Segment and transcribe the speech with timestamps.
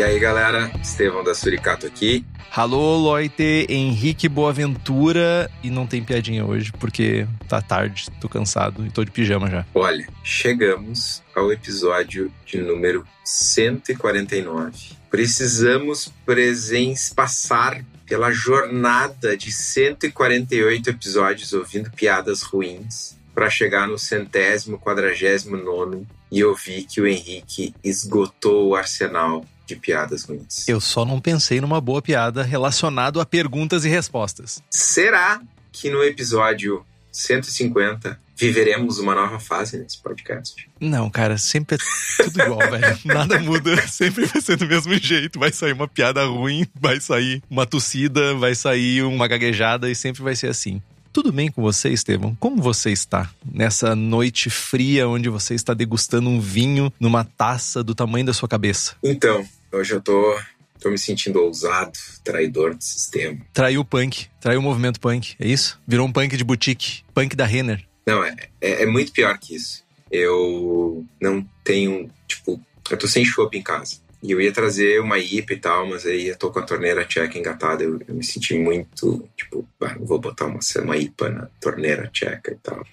[0.00, 2.24] E aí, galera, Estevão da Suricato aqui.
[2.50, 5.50] Alô, Loite, Henrique Boaventura.
[5.62, 9.66] E não tem piadinha hoje, porque tá tarde, tô cansado e tô de pijama já.
[9.74, 14.72] Olha, chegamos ao episódio de número 149.
[15.10, 24.78] Precisamos presen passar pela jornada de 148 episódios ouvindo piadas ruins para chegar no centésimo,
[24.78, 30.68] quadragésimo nono e ouvir que o Henrique esgotou o arsenal de piadas ruins.
[30.68, 34.62] Eu só não pensei numa boa piada relacionado a perguntas e respostas.
[34.70, 35.40] Será
[35.72, 40.68] que no episódio 150 viveremos uma nova fase nesse podcast?
[40.80, 42.98] Não, cara, sempre é tudo igual, velho.
[43.04, 45.38] Nada muda, sempre vai ser do mesmo jeito.
[45.38, 50.22] Vai sair uma piada ruim, vai sair uma tossida, vai sair uma gaguejada e sempre
[50.22, 50.82] vai ser assim.
[51.12, 52.36] Tudo bem com você, Estevão?
[52.38, 57.96] Como você está nessa noite fria onde você está degustando um vinho numa taça do
[57.96, 58.94] tamanho da sua cabeça?
[59.02, 60.38] Então, Hoje eu tô,
[60.80, 61.92] tô me sentindo ousado,
[62.24, 63.38] traidor do sistema.
[63.52, 65.80] Traiu o punk, traiu o movimento punk, é isso?
[65.86, 67.86] Virou um punk de boutique, punk da Renner.
[68.04, 69.84] Não, é, é, é muito pior que isso.
[70.10, 72.60] Eu não tenho, tipo,
[72.90, 73.98] eu tô sem chopp em casa.
[74.22, 77.04] E eu ia trazer uma IPA e tal, mas aí eu tô com a torneira
[77.04, 77.84] tcheca engatada.
[77.84, 82.52] Eu, eu me senti muito, tipo, ah, vou botar uma, uma IPA na torneira tcheca
[82.52, 82.84] e tal.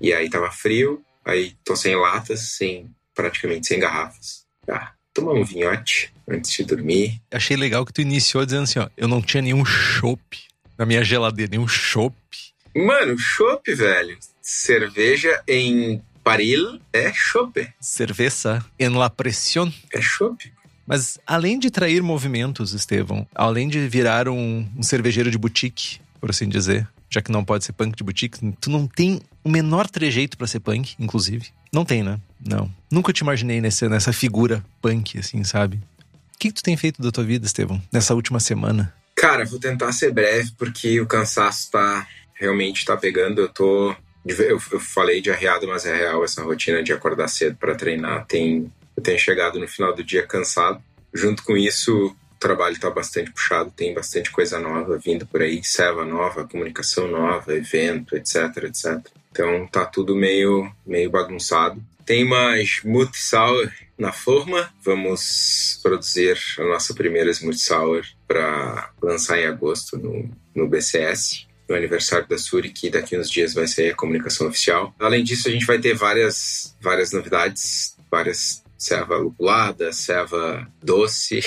[0.00, 4.44] E aí tava frio, aí tô sem latas, sem praticamente sem garrafas.
[4.68, 7.20] Ah, tomar um vinhote antes de dormir.
[7.32, 10.38] Achei legal que tu iniciou dizendo assim, ó, eu não tinha nenhum chopp
[10.78, 12.14] na minha geladeira, nenhum chopp.
[12.74, 14.18] Mano, chopp, velho.
[14.42, 17.66] Cerveja em Paril é chopp.
[17.80, 19.72] Cerveja en la presión.
[19.92, 20.52] É chopp.
[20.86, 26.30] Mas além de trair movimentos, Estevão, além de virar um, um cervejeiro de boutique, por
[26.30, 29.88] assim dizer, já que não pode ser punk de boutique, tu não tem o menor
[29.88, 31.48] trejeito para ser punk, inclusive.
[31.72, 32.20] Não tem, né?
[32.46, 32.70] Não.
[32.90, 35.76] Nunca te imaginei nessa, nessa figura punk, assim, sabe?
[36.34, 38.94] O que, que tu tem feito da tua vida, Estevão, nessa última semana?
[39.14, 43.40] Cara, vou tentar ser breve, porque o cansaço tá realmente tá pegando.
[43.40, 43.96] Eu tô.
[44.26, 48.26] Eu, eu falei de arreado, mas é real essa rotina de acordar cedo para treinar.
[48.26, 50.82] Tem, eu tenho chegado no final do dia cansado.
[51.14, 55.64] Junto com isso, o trabalho está bastante puxado, tem bastante coisa nova vindo por aí,
[55.64, 59.06] serva nova, comunicação nova, evento, etc, etc.
[59.32, 61.82] Então tá tudo meio, meio bagunçado.
[62.04, 64.72] Tem mais Smooth Sour na forma.
[64.84, 71.74] Vamos produzir a nossa primeira Smooth Sour para lançar em agosto no, no BCS no
[71.74, 74.94] aniversário da Suri, que daqui uns dias vai ser a comunicação oficial.
[75.00, 81.40] Além disso, a gente vai ter várias, várias novidades, várias serva lupulada, serva doce,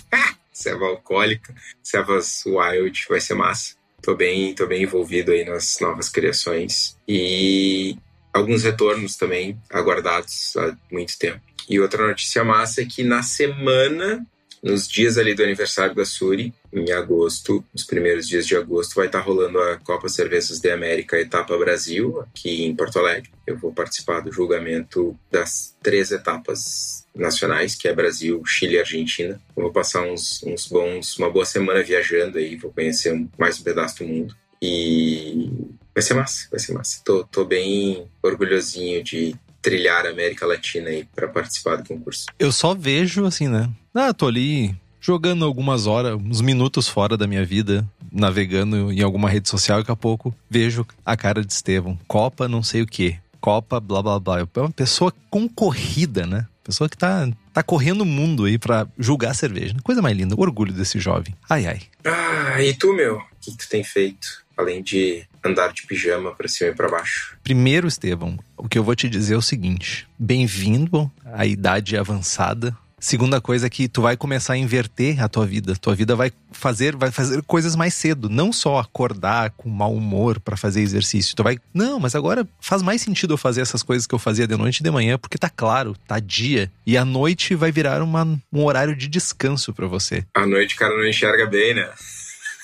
[0.52, 3.74] serva alcoólica, servas wild, vai ser massa.
[4.02, 7.96] Tô bem, tô bem envolvido aí nas novas criações e
[8.32, 11.40] alguns retornos também aguardados há muito tempo.
[11.68, 14.24] E outra notícia massa é que na semana
[14.66, 19.06] nos dias ali do aniversário da Suri, em agosto, nos primeiros dias de agosto, vai
[19.06, 23.30] estar rolando a Copa Cervejas de América Etapa Brasil, aqui em Porto Alegre.
[23.46, 29.40] Eu vou participar do julgamento das três etapas nacionais, que é Brasil, Chile e Argentina.
[29.56, 33.62] Eu vou passar uns, uns bons, uma boa semana viajando aí, vou conhecer mais um
[33.62, 34.36] pedaço do mundo.
[34.60, 35.48] E
[35.94, 37.00] vai ser massa, vai ser massa.
[37.04, 39.36] Tô, tô bem orgulhosinho de
[39.66, 42.26] trilhar a América Latina aí para participar do concurso.
[42.38, 43.68] Eu só vejo assim, né?
[43.92, 49.28] Ah, tô ali jogando algumas horas, uns minutos fora da minha vida, navegando em alguma
[49.28, 51.98] rede social, daqui a pouco vejo a cara de Estevão.
[52.06, 53.18] Copa não sei o que.
[53.40, 54.38] Copa, blá blá blá.
[54.38, 56.46] É uma pessoa concorrida, né?
[56.62, 59.74] Pessoa que tá, tá correndo o mundo aí pra julgar cerveja.
[59.82, 60.36] Coisa mais linda.
[60.38, 61.34] Orgulho desse jovem.
[61.50, 61.80] Ai, ai.
[62.04, 63.16] Ah, e tu, meu?
[63.16, 64.46] O que tu tem feito?
[64.56, 67.36] além de andar de pijama para cima e para baixo.
[67.42, 72.76] Primeiro, Estevão, o que eu vou te dizer é o seguinte: bem-vindo à idade avançada.
[72.98, 75.76] Segunda coisa é que tu vai começar a inverter a tua vida.
[75.76, 80.40] Tua vida vai fazer, vai fazer coisas mais cedo, não só acordar com mau humor
[80.40, 81.36] para fazer exercício.
[81.36, 84.46] Tu vai, não, mas agora faz mais sentido eu fazer essas coisas que eu fazia
[84.46, 86.72] de noite e de manhã, porque tá claro, tá dia.
[86.86, 90.24] E a noite vai virar uma, um horário de descanso para você.
[90.34, 91.90] À noite o cara não enxerga bem, né?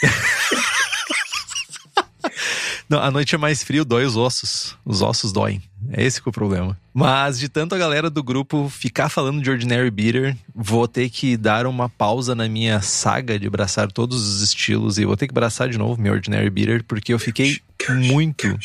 [2.93, 4.77] Não, a noite é mais frio, dói os ossos.
[4.85, 5.63] Os ossos doem.
[5.93, 6.79] É esse que é o problema.
[6.93, 11.39] Mas de tanto a galera do grupo ficar falando de Ordinary Beater, vou ter que
[11.39, 15.33] dar uma pausa na minha saga de abraçar todos os estilos e vou ter que
[15.33, 18.59] abraçar de novo meu Ordinary Beater porque eu fiquei muito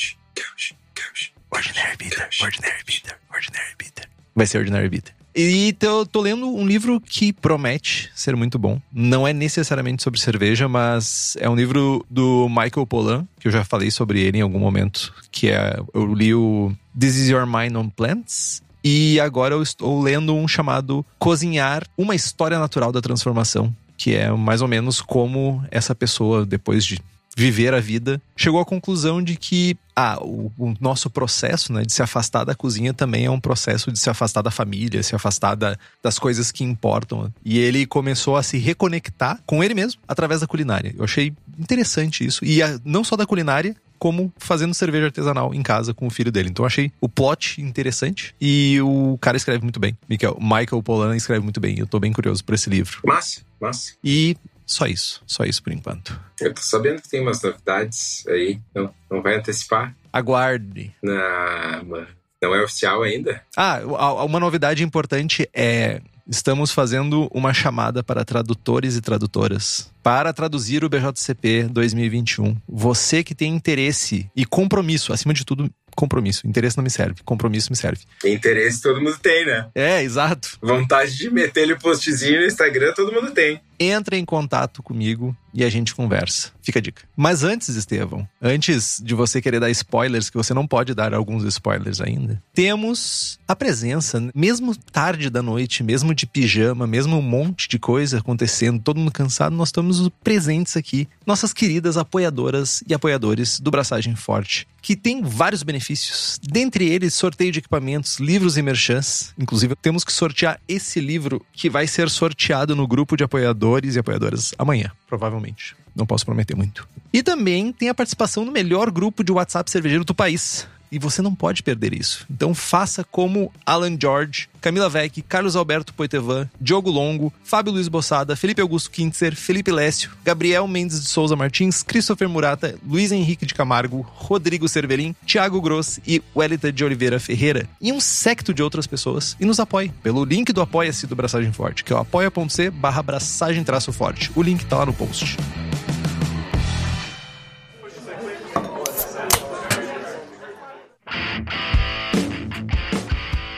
[1.50, 4.10] Ordinary Beater, Ordinary Beater, Ordinary Beater.
[4.36, 5.17] Vai ser Ordinary Beater.
[5.40, 8.82] E tô, tô lendo um livro que promete ser muito bom.
[8.92, 13.64] Não é necessariamente sobre cerveja, mas é um livro do Michael Pollan, que eu já
[13.64, 17.76] falei sobre ele em algum momento, que é eu li o This Is Your Mind
[17.76, 18.64] on Plants.
[18.84, 24.32] E agora eu estou lendo um chamado Cozinhar uma história natural da transformação, que é
[24.32, 27.00] mais ou menos como essa pessoa depois de
[27.38, 31.94] viver a vida, chegou à conclusão de que ah, o, o, nosso processo né, de
[31.94, 35.54] se afastar da cozinha também é um processo de se afastar da família, se afastar
[35.54, 37.32] da, das coisas que importam.
[37.46, 40.96] E ele começou a se reconectar com ele mesmo através da culinária.
[40.98, 42.44] Eu achei interessante isso.
[42.44, 46.32] E a, não só da culinária, como fazendo cerveja artesanal em casa com o filho
[46.32, 46.50] dele.
[46.50, 49.96] Então achei o plot interessante e o cara escreve muito bem.
[50.10, 51.78] Michael, Michael Pollan escreve muito bem.
[51.78, 53.00] Eu tô bem curioso por esse livro.
[53.06, 53.94] Massa, massa.
[54.04, 54.36] E
[54.68, 56.20] só isso, só isso por enquanto.
[56.42, 58.60] Eu tô sabendo que tem umas novidades aí.
[58.76, 59.96] Não, não vai antecipar?
[60.12, 60.94] Aguarde.
[61.02, 62.06] Não,
[62.42, 63.42] não é oficial ainda?
[63.56, 63.80] Ah,
[64.26, 66.02] uma novidade importante é.
[66.30, 72.58] Estamos fazendo uma chamada para tradutores e tradutoras para traduzir o BJCP 2021.
[72.68, 76.46] Você que tem interesse e compromisso, acima de tudo, compromisso.
[76.46, 78.02] Interesse não me serve, compromisso me serve.
[78.26, 79.70] Interesse todo mundo tem, né?
[79.74, 80.58] É, exato.
[80.62, 83.62] Vontade de meter-lhe o postzinho no Instagram todo mundo tem.
[83.80, 86.52] Entra em contato comigo e a gente conversa.
[86.62, 87.04] Fica a dica.
[87.16, 91.44] Mas antes, Estevão, antes de você querer dar spoilers, que você não pode dar alguns
[91.44, 97.68] spoilers ainda, temos a presença, mesmo tarde da noite, mesmo de pijama, mesmo um monte
[97.68, 103.60] de coisa acontecendo, todo mundo cansado, nós estamos presentes aqui, nossas queridas apoiadoras e apoiadores
[103.60, 106.40] do Braçagem Forte, que tem vários benefícios.
[106.44, 109.34] Dentre eles, sorteio de equipamentos, livros e merchants.
[109.38, 114.00] Inclusive, temos que sortear esse livro que vai ser sorteado no grupo de apoiadores e
[114.00, 115.76] apoiadoras amanhã, provavelmente.
[115.96, 116.88] Não posso prometer muito.
[117.12, 121.22] E também tem a participação no melhor grupo de WhatsApp cervejeiro do país, e você
[121.22, 122.26] não pode perder isso.
[122.30, 128.36] Então faça como Alan George, Camila Vec, Carlos Alberto Poitevin, Diogo Longo, Fábio Luiz Bossada,
[128.36, 133.54] Felipe Augusto Kintzer, Felipe Lécio, Gabriel Mendes de Souza Martins, Christopher Murata, Luiz Henrique de
[133.54, 137.68] Camargo, Rodrigo Cervelin, Thiago Gross e Wellington de Oliveira Ferreira.
[137.82, 139.36] E um secto de outras pessoas.
[139.40, 143.02] E nos apoie pelo link do Apoia-se do Braçagem Forte, que é o apoia.c barra
[143.02, 144.32] braçagem traço forte.
[144.36, 145.38] O link tá lá no post.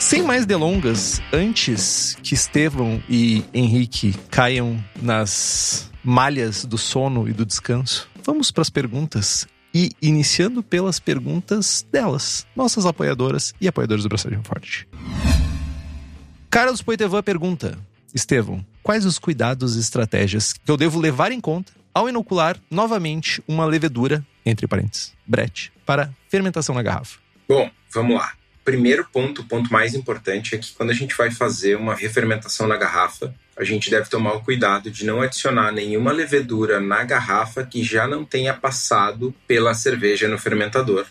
[0.09, 7.45] Sem mais delongas, antes que Estevão e Henrique caiam nas malhas do sono e do
[7.45, 9.47] descanso, vamos para as perguntas.
[9.71, 14.87] E iniciando pelas perguntas delas, nossas apoiadoras e apoiadores do Braçagem Forte.
[16.49, 17.77] Carlos Poitevin pergunta:
[18.11, 23.43] Estevão, quais os cuidados e estratégias que eu devo levar em conta ao inocular novamente
[23.47, 27.19] uma levedura, entre parênteses, brete, para fermentação na garrafa?
[27.47, 28.38] Bom, vamos lá
[28.69, 32.67] primeiro ponto, o ponto mais importante, é que quando a gente vai fazer uma refermentação
[32.67, 37.65] na garrafa, a gente deve tomar o cuidado de não adicionar nenhuma levedura na garrafa
[37.65, 41.07] que já não tenha passado pela cerveja no fermentador,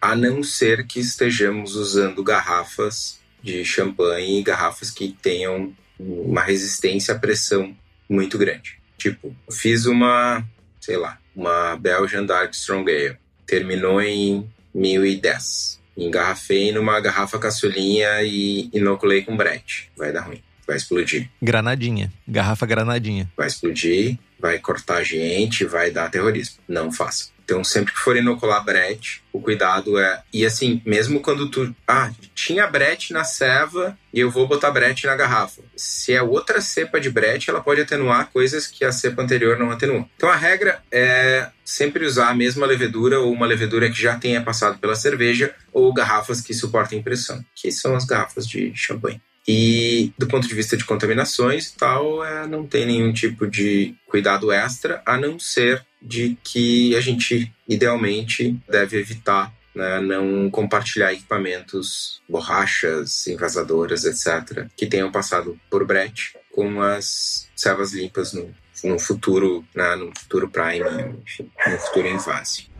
[0.00, 7.12] a não ser que estejamos usando garrafas de champanhe e garrafas que tenham uma resistência
[7.12, 7.76] à pressão
[8.08, 8.78] muito grande.
[8.96, 10.42] Tipo, fiz uma,
[10.80, 18.68] sei lá, uma Belgian Dark Strong Ale, terminou em 1010 engarrafei numa garrafa caçulinha e
[18.72, 19.90] inoculei com brete.
[19.96, 21.28] Vai dar ruim, vai explodir.
[21.40, 23.30] Granadinha, garrafa granadinha.
[23.36, 26.56] Vai explodir, vai cortar gente, vai dar terrorismo.
[26.68, 27.30] Não faça.
[27.52, 30.22] Então, sempre que for inocular brete, o cuidado é.
[30.32, 31.74] E assim, mesmo quando tu.
[31.86, 35.60] Ah, tinha brete na ceva e eu vou botar brete na garrafa.
[35.76, 39.70] Se é outra cepa de brete, ela pode atenuar coisas que a cepa anterior não
[39.70, 40.08] atenuou.
[40.16, 44.40] Então, a regra é sempre usar a mesma levedura ou uma levedura que já tenha
[44.40, 49.20] passado pela cerveja ou garrafas que suportem pressão, que são as garrafas de champanhe.
[49.46, 53.94] E do ponto de vista de contaminações e tal, é, não tem nenhum tipo de
[54.06, 61.12] cuidado extra, a não ser de que a gente idealmente deve evitar né, não compartilhar
[61.12, 68.54] equipamentos, borrachas, envasadoras, etc., que tenham passado por brete, com as servas limpas no,
[68.84, 72.71] no futuro, né, no futuro Prime, enfim, no futuro em fase.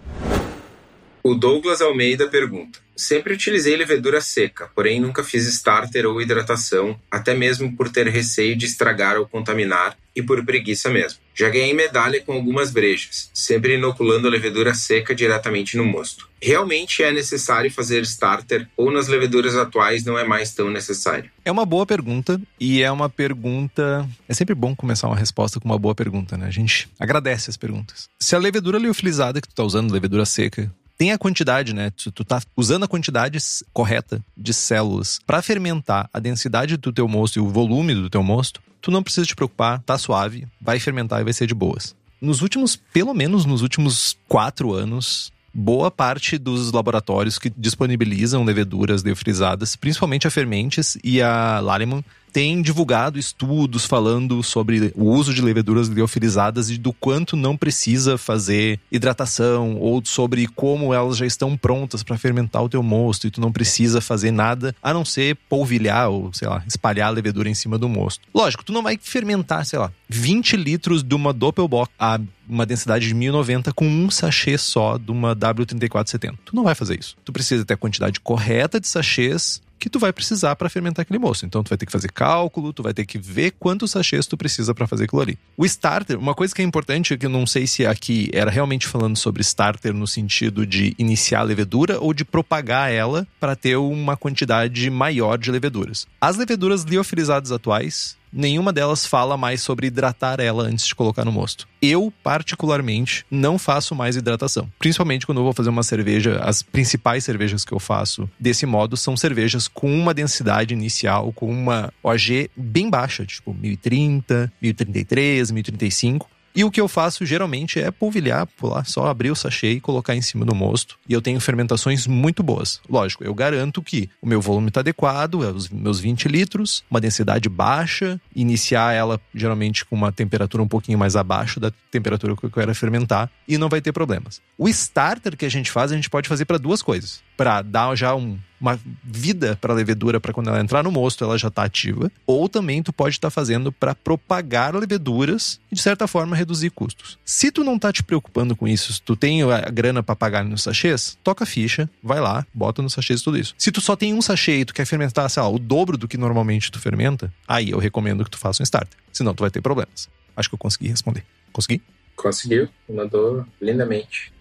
[1.25, 7.35] O Douglas Almeida pergunta: Sempre utilizei levedura seca, porém nunca fiz starter ou hidratação, até
[7.35, 11.21] mesmo por ter receio de estragar ou contaminar e por preguiça mesmo.
[11.35, 16.29] Já ganhei medalha com algumas brejas, sempre inoculando a levedura seca diretamente no mosto.
[16.41, 21.31] Realmente é necessário fazer starter ou nas leveduras atuais não é mais tão necessário?
[21.45, 24.07] É uma boa pergunta e é uma pergunta.
[24.29, 26.47] É sempre bom começar uma resposta com uma boa pergunta, né?
[26.47, 28.09] A gente agradece as perguntas.
[28.21, 31.91] Se a levedura liofilizada que tu tá usando, levedura seca, tem a quantidade, né?
[31.91, 33.39] Tu, tu tá usando a quantidade
[33.73, 38.23] correta de células para fermentar a densidade do teu mosto e o volume do teu
[38.23, 41.95] mosto, tu não precisa te preocupar, tá suave, vai fermentar e vai ser de boas.
[42.21, 49.03] Nos últimos, pelo menos nos últimos quatro anos, boa parte dos laboratórios que disponibilizam leveduras
[49.03, 55.43] liofilizadas, principalmente a Fermentes e a Laleman, tem divulgado estudos falando sobre o uso de
[55.43, 61.57] leveduras liofilizadas e do quanto não precisa fazer hidratação ou sobre como elas já estão
[61.57, 65.37] prontas para fermentar o teu mosto e tu não precisa fazer nada a não ser
[65.49, 68.27] polvilhar ou, sei lá, espalhar a levedura em cima do mosto.
[68.35, 73.07] Lógico, tu não vai fermentar, sei lá, 20 litros de uma Doppelbock a uma densidade
[73.07, 76.35] de 1090 com um sachê só de uma W3470.
[76.45, 77.17] Tu não vai fazer isso.
[77.25, 81.19] Tu precisa ter a quantidade correta de sachês que tu vai precisar para fermentar aquele
[81.19, 81.45] moço.
[81.45, 84.37] Então tu vai ter que fazer cálculo, tu vai ter que ver quantos sachês tu
[84.37, 85.37] precisa para fazer aquilo ali.
[85.57, 88.87] O starter, uma coisa que é importante, que eu não sei se aqui era realmente
[88.87, 93.75] falando sobre starter no sentido de iniciar a levedura ou de propagar ela para ter
[93.75, 96.07] uma quantidade maior de leveduras.
[96.21, 101.33] As leveduras liofilizadas atuais, nenhuma delas fala mais sobre hidratar ela antes de colocar no
[101.33, 101.69] mosto.
[101.81, 104.69] Eu, particularmente, não faço mais hidratação.
[104.79, 108.97] Principalmente quando eu vou fazer uma cerveja, as principais cervejas que eu faço desse modo
[108.97, 116.32] são cervejas com uma densidade inicial, com uma OG bem baixa, tipo 1030, 1033, 1035
[116.55, 120.15] e o que eu faço geralmente é polvilhar, pular, só abrir o sachê e colocar
[120.15, 120.99] em cima do mosto.
[121.09, 122.81] E eu tenho fermentações muito boas.
[122.89, 127.01] Lógico, eu garanto que o meu volume está adequado, é os meus 20 litros, uma
[127.01, 132.45] densidade baixa, iniciar ela geralmente com uma temperatura um pouquinho mais abaixo da temperatura que
[132.45, 134.41] eu quero fermentar e não vai ter problemas.
[134.59, 137.23] O starter que a gente faz, a gente pode fazer para duas coisas.
[137.37, 141.25] Para dar já um, uma vida para a levedura para quando ela entrar no mosto
[141.25, 145.75] ela já está ativa, ou também tu pode estar tá fazendo para propagar leveduras e
[145.75, 147.19] de certa forma reduzir custos.
[147.25, 150.45] Se tu não tá te preocupando com isso, se tu tem a grana para pagar
[150.45, 153.55] nos sachês, toca a ficha, vai lá, bota nos sachês tudo isso.
[153.59, 156.07] Se tu só tem um sachê e tu quer fermentar, sei lá, o dobro do
[156.07, 158.97] que normalmente tu fermenta, aí eu recomendo que tu faça um starter.
[159.13, 160.09] Senão tu vai ter problemas.
[160.37, 161.25] Acho que eu consegui responder.
[161.53, 161.83] Consegui?
[162.15, 164.33] Conseguiu, mandou lindamente.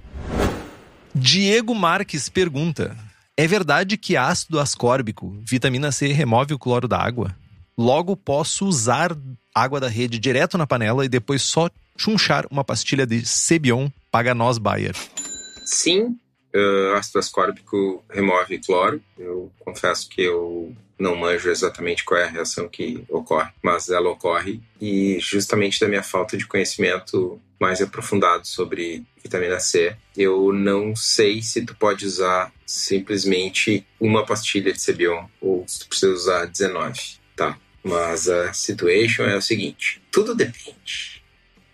[1.14, 2.96] Diego Marques pergunta:
[3.38, 7.36] é verdade que ácido ascórbico, vitamina C, remove o cloro da água?
[7.78, 9.18] Logo posso usar
[9.56, 14.58] água da rede direto na panela e depois só chunchar uma pastilha de Cebion Paganos
[14.58, 14.96] Bayer.
[15.66, 16.18] Sim,
[16.56, 19.02] uh, ácido ascórbico remove cloro.
[19.18, 24.10] Eu confesso que eu não manjo exatamente qual é a reação que ocorre, mas ela
[24.10, 30.96] ocorre e justamente da minha falta de conhecimento mais aprofundado sobre vitamina C, eu não
[30.96, 36.46] sei se tu pode usar simplesmente uma pastilha de Cebion ou se tu precisa usar
[36.46, 37.00] 19,
[37.36, 37.58] tá?
[37.84, 41.24] Mas a situation é o seguinte, tudo depende.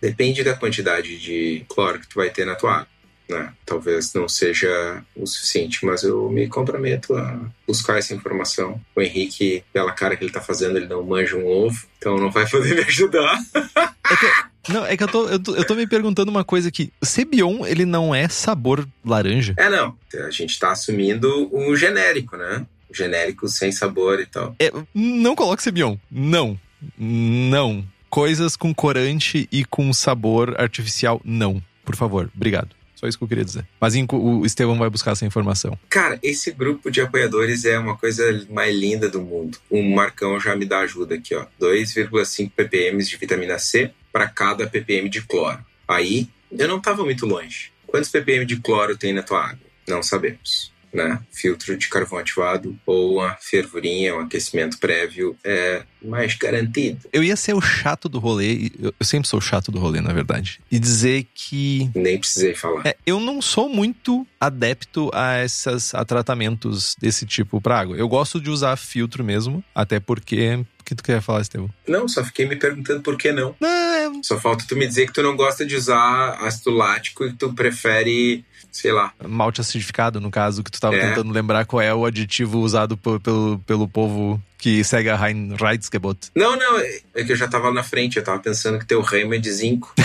[0.00, 2.97] Depende da quantidade de cloro que tu vai ter na tua água
[3.28, 3.52] né?
[3.64, 8.80] Talvez não seja o suficiente, mas eu me comprometo a buscar essa informação.
[8.96, 12.30] O Henrique, pela cara que ele tá fazendo, ele não manja um ovo, então não
[12.30, 13.38] vai poder me ajudar.
[13.54, 16.68] É que, não, é que eu tô, eu tô, eu tô me perguntando uma coisa
[16.68, 16.92] aqui.
[17.00, 19.54] O Cebion, ele não é sabor laranja?
[19.58, 19.96] É, não.
[20.26, 22.66] A gente tá assumindo o genérico, né?
[22.88, 24.56] O genérico sem sabor e tal.
[24.58, 25.96] É, não coloque Cebion.
[26.10, 26.58] Não.
[26.96, 27.84] Não.
[28.08, 31.62] Coisas com corante e com sabor artificial, não.
[31.84, 32.77] Por favor, obrigado.
[32.98, 33.64] Só isso que eu queria dizer.
[33.80, 35.78] Mas o Estevão vai buscar essa informação.
[35.88, 39.56] Cara, esse grupo de apoiadores é uma coisa mais linda do mundo.
[39.70, 41.46] O Marcão já me dá ajuda aqui, ó.
[41.60, 45.64] 2,5 ppm de vitamina C para cada ppm de cloro.
[45.86, 47.70] Aí, eu não estava muito longe.
[47.86, 49.60] Quantos ppm de cloro tem na tua água?
[49.86, 51.20] Não sabemos né?
[51.30, 57.08] Filtro de carvão ativado ou a fervurinha, um aquecimento prévio é mais garantido.
[57.12, 60.12] Eu ia ser o chato do rolê, eu sempre sou o chato do rolê, na
[60.12, 61.90] verdade, e dizer que.
[61.94, 62.86] Nem precisei falar.
[62.86, 67.96] É, eu não sou muito adepto a esses a tratamentos desse tipo para água.
[67.96, 70.64] Eu gosto de usar filtro mesmo, até porque.
[70.80, 71.68] O que tu quer falar, Estevam?
[71.86, 73.54] Não, só fiquei me perguntando por que não.
[73.60, 77.32] Não, Só falta tu me dizer que tu não gosta de usar ácido lático e
[77.34, 79.12] tu prefere, sei lá.
[79.26, 81.08] Malte acidificado, no caso, que tu tava É.
[81.08, 86.30] tentando lembrar qual é o aditivo usado pelo, pelo, povo que segue a Reinheitsgebot.
[86.34, 89.00] Não, não, é é que eu já tava na frente, eu tava pensando que teu
[89.02, 89.94] remo é de zinco.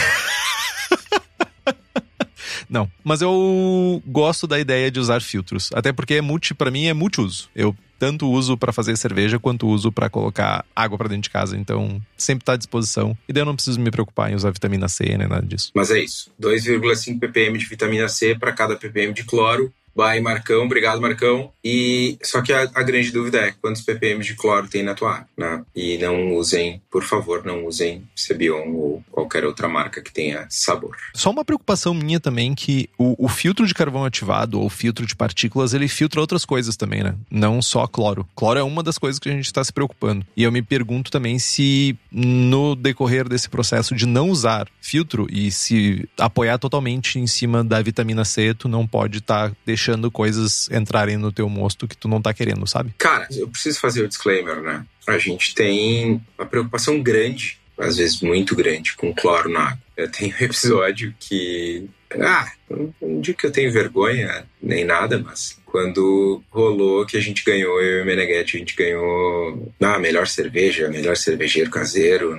[2.69, 5.69] Não, mas eu gosto da ideia de usar filtros.
[5.75, 7.47] Até porque é multi, para mim é multiuso.
[7.55, 11.55] Eu tanto uso para fazer cerveja quanto uso para colocar água para dentro de casa.
[11.55, 13.17] Então, sempre tá à disposição.
[13.29, 15.71] E daí eu não preciso me preocupar em usar vitamina C nem nada disso.
[15.73, 16.29] Mas é isso.
[16.41, 19.71] 2,5 ppm de vitamina C para cada ppm de cloro.
[19.95, 20.63] Vai, Marcão.
[20.63, 21.51] Obrigado, Marcão.
[21.63, 25.11] E só que a, a grande dúvida é quantos ppm de cloro tem na tua
[25.11, 25.63] água, né?
[25.75, 30.97] E não usem, por favor, não usem Cebion ou qualquer outra marca que tenha sabor.
[31.13, 35.15] Só uma preocupação minha também que o, o filtro de carvão ativado ou filtro de
[35.15, 37.15] partículas, ele filtra outras coisas também, né?
[37.29, 38.27] Não só cloro.
[38.35, 40.25] Cloro é uma das coisas que a gente está se preocupando.
[40.35, 45.51] E eu me pergunto também se no decorrer desse processo de não usar filtro e
[45.51, 51.17] se apoiar totalmente em cima da vitamina C, tu não pode estar deixando coisas entrarem
[51.17, 52.93] no teu mosto que tu não tá querendo, sabe?
[52.97, 54.85] Cara, eu preciso fazer o disclaimer, né?
[55.07, 59.83] A gente tem uma preocupação grande, às vezes muito grande, com cloro na água.
[59.95, 61.87] Eu tenho um episódio que.
[62.19, 62.51] Ah,
[63.01, 67.81] não digo que eu tenho vergonha nem nada, mas quando rolou que a gente ganhou,
[67.81, 72.37] eu e o Meneghetti, a gente ganhou a melhor cerveja, melhor cervejeiro caseiro,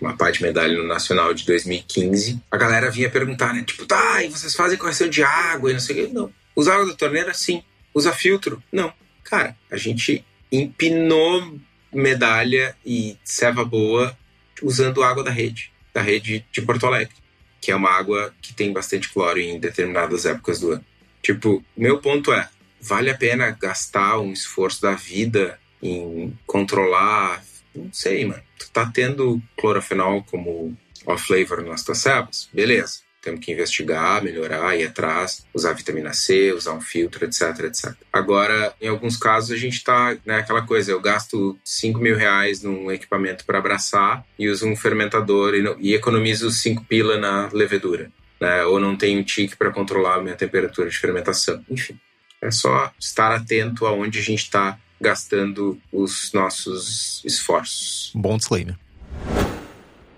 [0.00, 2.40] uma pá de medalha no Nacional de 2015.
[2.48, 3.64] A galera vinha perguntar, né?
[3.66, 6.12] Tipo, tá, e vocês fazem correção de água e não sei o quê?
[6.14, 6.30] Não.
[6.56, 7.34] Usa água da torneira?
[7.34, 7.62] Sim.
[7.94, 8.62] Usa filtro?
[8.72, 8.92] Não.
[9.22, 11.58] Cara, a gente empinou
[11.92, 14.16] medalha e ceva boa
[14.62, 17.14] usando água da rede, da rede de Porto Alegre,
[17.60, 20.84] que é uma água que tem bastante cloro em determinadas épocas do ano.
[21.22, 22.48] Tipo, meu ponto é,
[22.80, 27.44] vale a pena gastar um esforço da vida em controlar,
[27.74, 28.42] não sei, mano.
[28.58, 32.48] Tu tá tendo clorofenol como off-flavor nas tuas cevas?
[32.52, 33.05] Beleza.
[33.26, 37.92] Temos que investigar, melhorar, ir atrás, usar vitamina C, usar um filtro, etc, etc.
[38.12, 42.88] Agora, em alguns casos, a gente tá naquela coisa, eu gasto 5 mil reais num
[42.92, 48.12] equipamento para abraçar e uso um fermentador e, não- e economizo 5 pila na levedura.
[48.40, 48.62] Né?
[48.62, 51.64] Ou não tenho um tique para controlar a minha temperatura de fermentação.
[51.68, 51.98] Enfim,
[52.40, 58.12] é só estar atento aonde a gente está gastando os nossos esforços.
[58.14, 58.76] Bom disclaimer.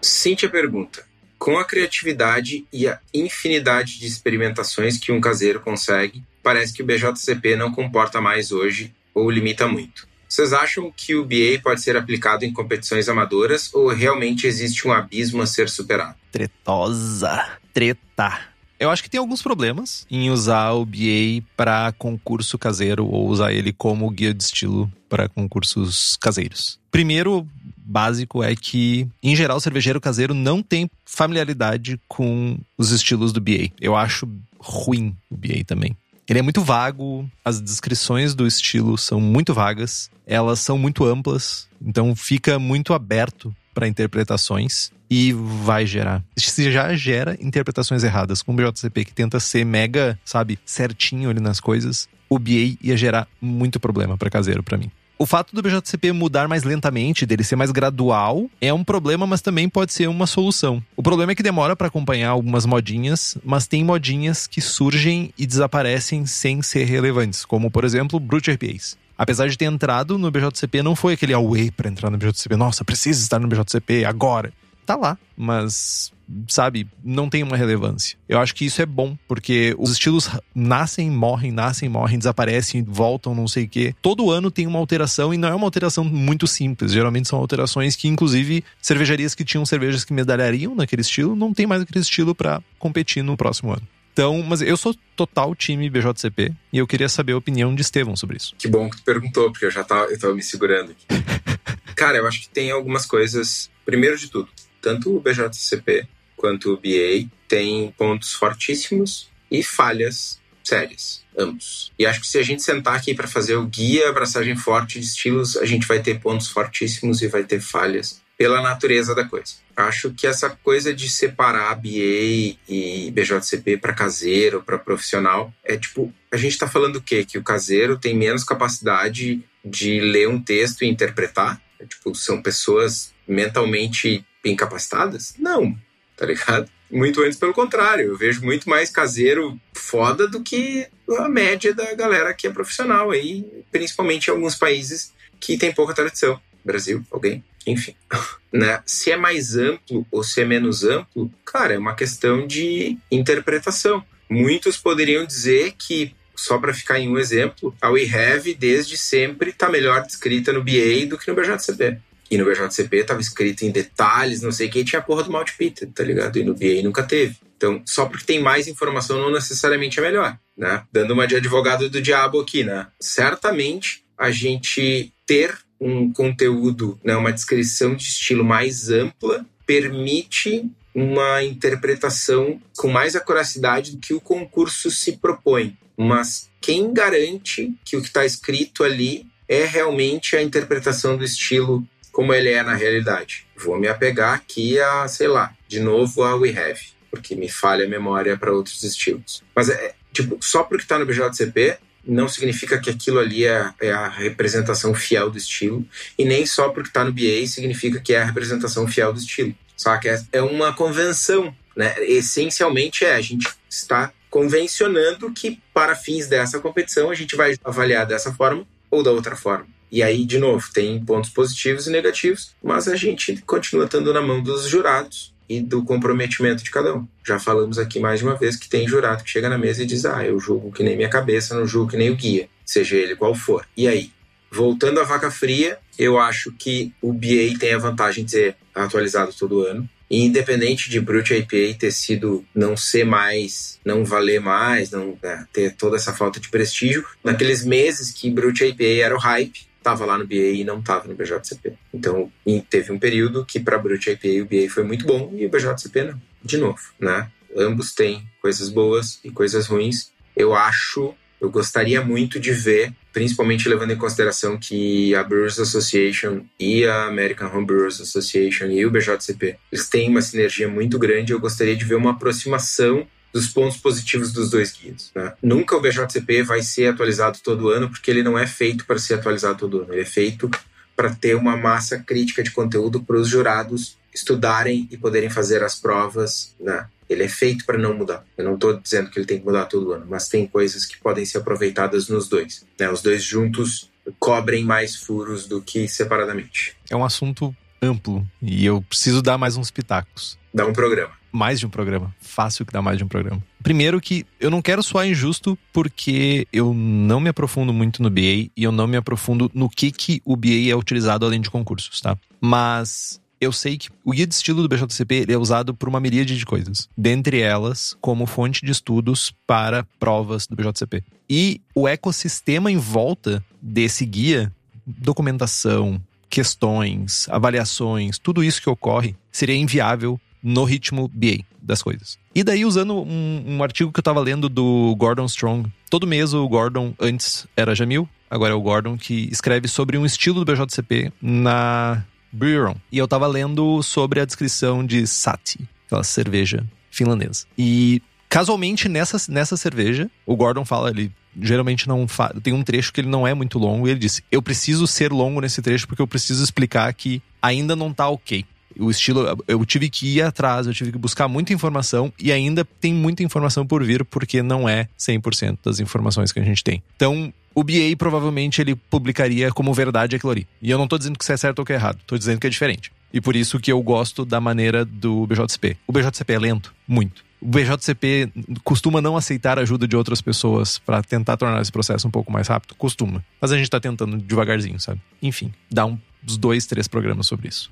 [0.02, 1.07] Cíntia pergunta:
[1.38, 6.86] com a criatividade e a infinidade de experimentações que um caseiro consegue, parece que o
[6.86, 10.08] BJCP não comporta mais hoje ou limita muito.
[10.28, 14.92] Vocês acham que o BA pode ser aplicado em competições amadoras ou realmente existe um
[14.92, 16.14] abismo a ser superado?
[16.30, 17.58] Tretosa.
[17.72, 18.38] Treta.
[18.78, 23.52] Eu acho que tem alguns problemas em usar o BA para concurso caseiro ou usar
[23.52, 26.78] ele como guia de estilo para concursos caseiros.
[26.90, 27.48] Primeiro,
[27.88, 33.40] básico é que, em geral, o cervejeiro caseiro não tem familiaridade com os estilos do
[33.40, 33.70] BA.
[33.80, 34.28] Eu acho
[34.60, 35.96] ruim o BA também.
[36.28, 41.66] Ele é muito vago, as descrições do estilo são muito vagas, elas são muito amplas,
[41.80, 46.22] então fica muito aberto para interpretações e vai gerar.
[46.36, 51.40] Se já gera interpretações erradas com o BJCP que tenta ser mega, sabe, certinho ali
[51.40, 54.90] nas coisas, o BA ia gerar muito problema para caseiro para mim.
[55.20, 59.42] O fato do BJCP mudar mais lentamente, dele ser mais gradual, é um problema, mas
[59.42, 60.80] também pode ser uma solução.
[60.96, 65.44] O problema é que demora para acompanhar algumas modinhas, mas tem modinhas que surgem e
[65.44, 68.96] desaparecem sem ser relevantes, como por exemplo, Brute RPAs.
[69.18, 72.54] Apesar de ter entrado no BJCP, não foi aquele away para entrar no BJCP.
[72.54, 74.52] Nossa, precisa estar no BJCP agora.
[74.86, 76.12] Tá lá, mas
[76.46, 78.18] sabe, não tem uma relevância.
[78.28, 83.34] Eu acho que isso é bom, porque os estilos nascem, morrem, nascem, morrem, desaparecem, voltam,
[83.34, 83.94] não sei o quê.
[84.02, 86.92] Todo ano tem uma alteração e não é uma alteração muito simples.
[86.92, 91.66] Geralmente são alterações que, inclusive, cervejarias que tinham cervejas que medalhariam naquele estilo, não tem
[91.66, 93.86] mais aquele estilo para competir no próximo ano.
[94.12, 98.16] Então, mas eu sou total time BJCP e eu queria saber a opinião de Estevão
[98.16, 98.52] sobre isso.
[98.58, 101.06] Que bom que tu perguntou, porque eu já tava, eu tava me segurando aqui.
[101.94, 103.70] Cara, eu acho que tem algumas coisas.
[103.84, 104.48] Primeiro de tudo,
[104.82, 111.92] tanto o BJCP quanto o BA tem pontos fortíssimos e falhas sérias, ambos.
[111.98, 115.06] E acho que se a gente sentar aqui para fazer o guia abraçagem forte de
[115.06, 119.54] estilos, a gente vai ter pontos fortíssimos e vai ter falhas pela natureza da coisa.
[119.76, 126.12] Acho que essa coisa de separar BA e BJCP para caseiro, para profissional, é tipo,
[126.30, 127.24] a gente está falando o quê?
[127.24, 131.60] Que o caseiro tem menos capacidade de ler um texto e interpretar?
[131.80, 135.34] É, tipo, são pessoas mentalmente incapacitadas?
[135.38, 135.76] Não,
[136.18, 136.68] tá ligado?
[136.90, 140.86] Muito antes pelo contrário, eu vejo muito mais caseiro foda do que
[141.18, 145.94] a média da galera que é profissional aí, principalmente em alguns países que tem pouca
[145.94, 146.40] tradição.
[146.64, 147.44] Brasil, alguém?
[147.70, 147.94] enfim.
[148.52, 148.82] né?
[148.86, 154.02] Se é mais amplo ou se é menos amplo, cara, é uma questão de interpretação.
[154.28, 159.50] Muitos poderiam dizer que só para ficar em um exemplo, a We Have desde sempre
[159.50, 161.98] está melhor descrita no BA do que no BJCP.
[162.30, 165.22] E no BJCP estava escrito em detalhes, não sei o que, e tinha a porra
[165.22, 166.38] do Peter, tá ligado?
[166.38, 167.36] E no BA nunca teve.
[167.56, 170.84] Então, só porque tem mais informação não necessariamente é melhor, né?
[170.92, 172.86] Dando uma de advogado do diabo aqui, né?
[173.00, 181.44] Certamente a gente ter um conteúdo, né, uma descrição de estilo mais ampla permite uma
[181.44, 185.76] interpretação com mais acuracidade do que o concurso se propõe.
[185.96, 191.86] Mas quem garante que o que está escrito ali é realmente a interpretação do estilo
[192.18, 193.46] como ele é na realidade?
[193.56, 196.80] Vou me apegar aqui a, sei lá, de novo a We Have,
[197.12, 199.40] porque me falha a memória para outros estilos.
[199.54, 203.92] Mas é, tipo, só porque está no BJCP não significa que aquilo ali é, é,
[203.92, 205.86] a representação fiel do estilo,
[206.18, 209.54] e nem só porque está no BA significa que é a representação fiel do estilo.
[209.76, 211.94] Só que é, é uma convenção, né?
[212.00, 218.04] Essencialmente é a gente está convencionando que para fins dessa competição a gente vai avaliar
[218.04, 219.77] dessa forma ou da outra forma.
[219.90, 224.20] E aí, de novo, tem pontos positivos e negativos, mas a gente continua estando na
[224.20, 227.06] mão dos jurados e do comprometimento de cada um.
[227.24, 229.86] Já falamos aqui mais de uma vez que tem jurado que chega na mesa e
[229.86, 232.96] diz: Ah, eu julgo que nem minha cabeça, não julgo que nem o guia, seja
[232.96, 233.66] ele qual for.
[233.76, 234.12] E aí?
[234.50, 239.32] Voltando à vaca fria, eu acho que o BA tem a vantagem de ser atualizado
[239.38, 239.88] todo ano.
[240.10, 245.46] E independente de Brute IPA ter sido não ser mais, não valer mais, não né,
[245.52, 250.04] ter toda essa falta de prestígio, naqueles meses que Brute IPA era o hype, estava
[250.04, 251.72] lá no BA e não estava no BJCP.
[251.92, 252.30] Então,
[252.68, 256.04] teve um período que para Brute IPA o BA foi muito bom e o BJCP
[256.04, 256.20] não.
[256.44, 257.30] De novo, né?
[257.56, 260.12] Ambos têm coisas boas e coisas ruins.
[260.36, 266.42] Eu acho, eu gostaria muito de ver, principalmente levando em consideração que a Brewers Association
[266.60, 271.32] e a American Home Brewers Association e o BJCP, eles têm uma sinergia muito grande.
[271.32, 275.10] Eu gostaria de ver uma aproximação dos pontos positivos dos dois guias.
[275.14, 275.32] Né?
[275.42, 279.14] Nunca o BJCP vai ser atualizado todo ano, porque ele não é feito para ser
[279.14, 279.92] atualizado todo ano.
[279.92, 280.50] Ele é feito
[280.96, 285.78] para ter uma massa crítica de conteúdo para os jurados estudarem e poderem fazer as
[285.78, 286.54] provas.
[286.58, 286.86] Né?
[287.08, 288.24] Ele é feito para não mudar.
[288.36, 290.98] Eu não estou dizendo que ele tem que mudar todo ano, mas tem coisas que
[290.98, 292.66] podem ser aproveitadas nos dois.
[292.78, 292.90] Né?
[292.90, 296.74] Os dois juntos cobrem mais furos do que separadamente.
[296.90, 300.38] É um assunto amplo e eu preciso dar mais uns pitacos.
[300.52, 302.14] Dá um programa mais de um programa.
[302.20, 303.42] Fácil que dá mais de um programa.
[303.62, 308.20] Primeiro que eu não quero soar injusto porque eu não me aprofundo muito no BA
[308.20, 312.00] e eu não me aprofundo no que, que o BA é utilizado além de concursos,
[312.00, 312.16] tá?
[312.40, 316.36] Mas eu sei que o guia de estilo do BJCP é usado por uma miríade
[316.36, 316.88] de coisas.
[316.96, 321.04] Dentre elas, como fonte de estudos para provas do BJCP.
[321.30, 324.52] E o ecossistema em volta desse guia,
[324.86, 332.18] documentação, questões, avaliações, tudo isso que ocorre, seria inviável no ritmo BA das coisas.
[332.34, 335.70] E daí, usando um, um artigo que eu tava lendo do Gordon Strong.
[335.90, 340.06] Todo mês o Gordon, antes era Jamil, agora é o Gordon, que escreve sobre um
[340.06, 342.76] estilo do BJCP na Breweron.
[342.92, 347.46] E eu tava lendo sobre a descrição de Sati, aquela cerveja finlandesa.
[347.56, 351.10] E casualmente nessa, nessa cerveja, o Gordon fala ali.
[351.40, 352.34] Geralmente não fa...
[352.42, 355.12] tem um trecho que ele não é muito longo e ele disse: Eu preciso ser
[355.12, 358.44] longo nesse trecho porque eu preciso explicar que ainda não tá ok
[358.78, 362.64] o estilo, eu tive que ir atrás, eu tive que buscar muita informação e ainda
[362.64, 366.82] tem muita informação por vir porque não é 100% das informações que a gente tem.
[366.96, 370.46] Então, o BA provavelmente ele publicaria como verdade aquilo ali.
[370.62, 372.38] E eu não tô dizendo que isso é certo ou que é errado, tô dizendo
[372.38, 372.92] que é diferente.
[373.12, 375.76] E por isso que eu gosto da maneira do BJCP.
[375.86, 377.24] O BJCP é lento, muito.
[377.40, 378.30] O BJCP
[378.64, 382.48] costuma não aceitar ajuda de outras pessoas para tentar tornar esse processo um pouco mais
[382.48, 382.74] rápido?
[382.74, 383.24] Costuma.
[383.40, 385.00] Mas a gente tá tentando devagarzinho, sabe?
[385.22, 387.70] Enfim, dá uns dois, três programas sobre isso.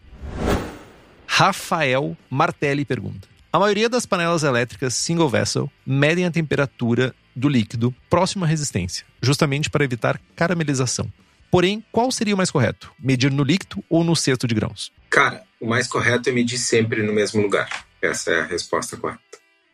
[1.27, 7.95] Rafael Martelli pergunta: A maioria das panelas elétricas single vessel medem a temperatura do líquido
[8.09, 11.13] próximo à resistência, justamente para evitar caramelização.
[11.51, 12.93] Porém, qual seria o mais correto?
[12.99, 14.93] Medir no líquido ou no cesto de grãos?
[15.09, 17.87] Cara, o mais correto é medir sempre no mesmo lugar.
[18.03, 19.21] Essa é a resposta correta.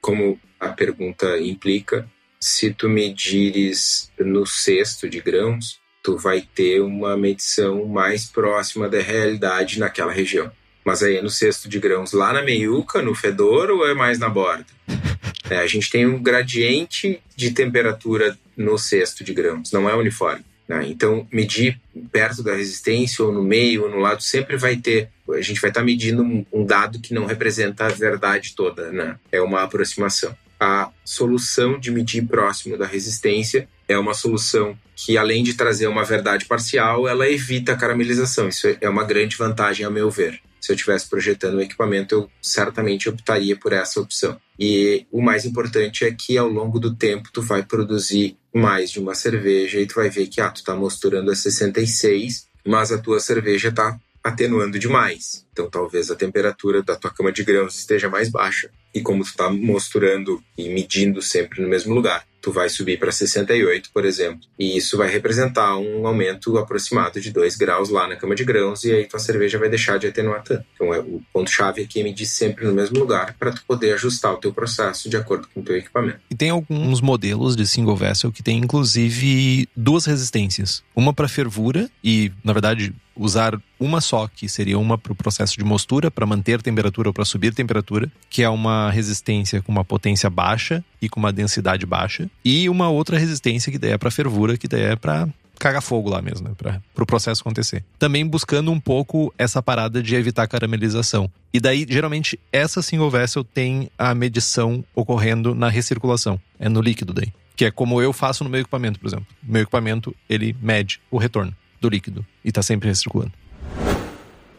[0.00, 7.16] Como a pergunta implica, se tu medires no cesto de grãos, tu vai ter uma
[7.16, 10.50] medição mais próxima da realidade naquela região.
[10.84, 14.18] Mas aí é no cesto de grãos lá na meiuca, no fedor, ou é mais
[14.18, 14.66] na borda?
[15.50, 20.42] É, a gente tem um gradiente de temperatura no cesto de grãos, não é uniforme.
[20.66, 20.86] Né?
[20.88, 21.78] Então, medir
[22.10, 25.10] perto da resistência, ou no meio, ou no lado, sempre vai ter.
[25.30, 29.16] A gente vai estar tá medindo um dado que não representa a verdade toda, né?
[29.30, 30.34] É uma aproximação.
[30.58, 36.04] A solução de medir próximo da resistência é uma solução que, além de trazer uma
[36.04, 38.48] verdade parcial, ela evita a caramelização.
[38.48, 40.40] Isso é uma grande vantagem, ao meu ver.
[40.60, 44.40] Se eu estivesse projetando um equipamento, eu certamente optaria por essa opção.
[44.58, 49.00] E o mais importante é que ao longo do tempo tu vai produzir mais de
[49.00, 52.98] uma cerveja e tu vai ver que ah, tu tá mosturando a 66, mas a
[52.98, 55.44] tua cerveja está atenuando demais.
[55.52, 58.70] Então talvez a temperatura da tua cama de grãos esteja mais baixa.
[58.94, 63.12] E como tu está mosturando e medindo sempre no mesmo lugar, tu vai subir para
[63.12, 64.40] 68, por exemplo.
[64.58, 68.84] E isso vai representar um aumento aproximado de 2 graus lá na cama de grãos,
[68.84, 70.64] e aí tua cerveja vai deixar de atenuar tanto.
[70.74, 74.32] Então é, o ponto-chave aqui é medir sempre no mesmo lugar para tu poder ajustar
[74.32, 76.18] o teu processo de acordo com o teu equipamento.
[76.28, 80.82] E tem alguns modelos de single vessel que tem inclusive duas resistências.
[80.96, 85.56] Uma para fervura e, na verdade, usar uma só, que seria uma para o processo
[85.56, 89.84] de mostura, para manter temperatura ou para subir temperatura, que é uma resistência com uma
[89.84, 94.10] potência baixa e com uma densidade baixa, e uma outra resistência que daí é para
[94.10, 96.54] fervura, que daí é para cagar fogo lá mesmo, né?
[96.58, 97.84] Para o pro processo acontecer.
[97.98, 101.30] Também buscando um pouco essa parada de evitar caramelização.
[101.52, 106.40] E daí, geralmente, essa single vessel tem a medição ocorrendo na recirculação.
[106.58, 107.32] É no líquido daí.
[107.54, 109.26] Que é como eu faço no meu equipamento, por exemplo.
[109.40, 113.32] Meu equipamento, ele mede o retorno do líquido e está sempre recirculando.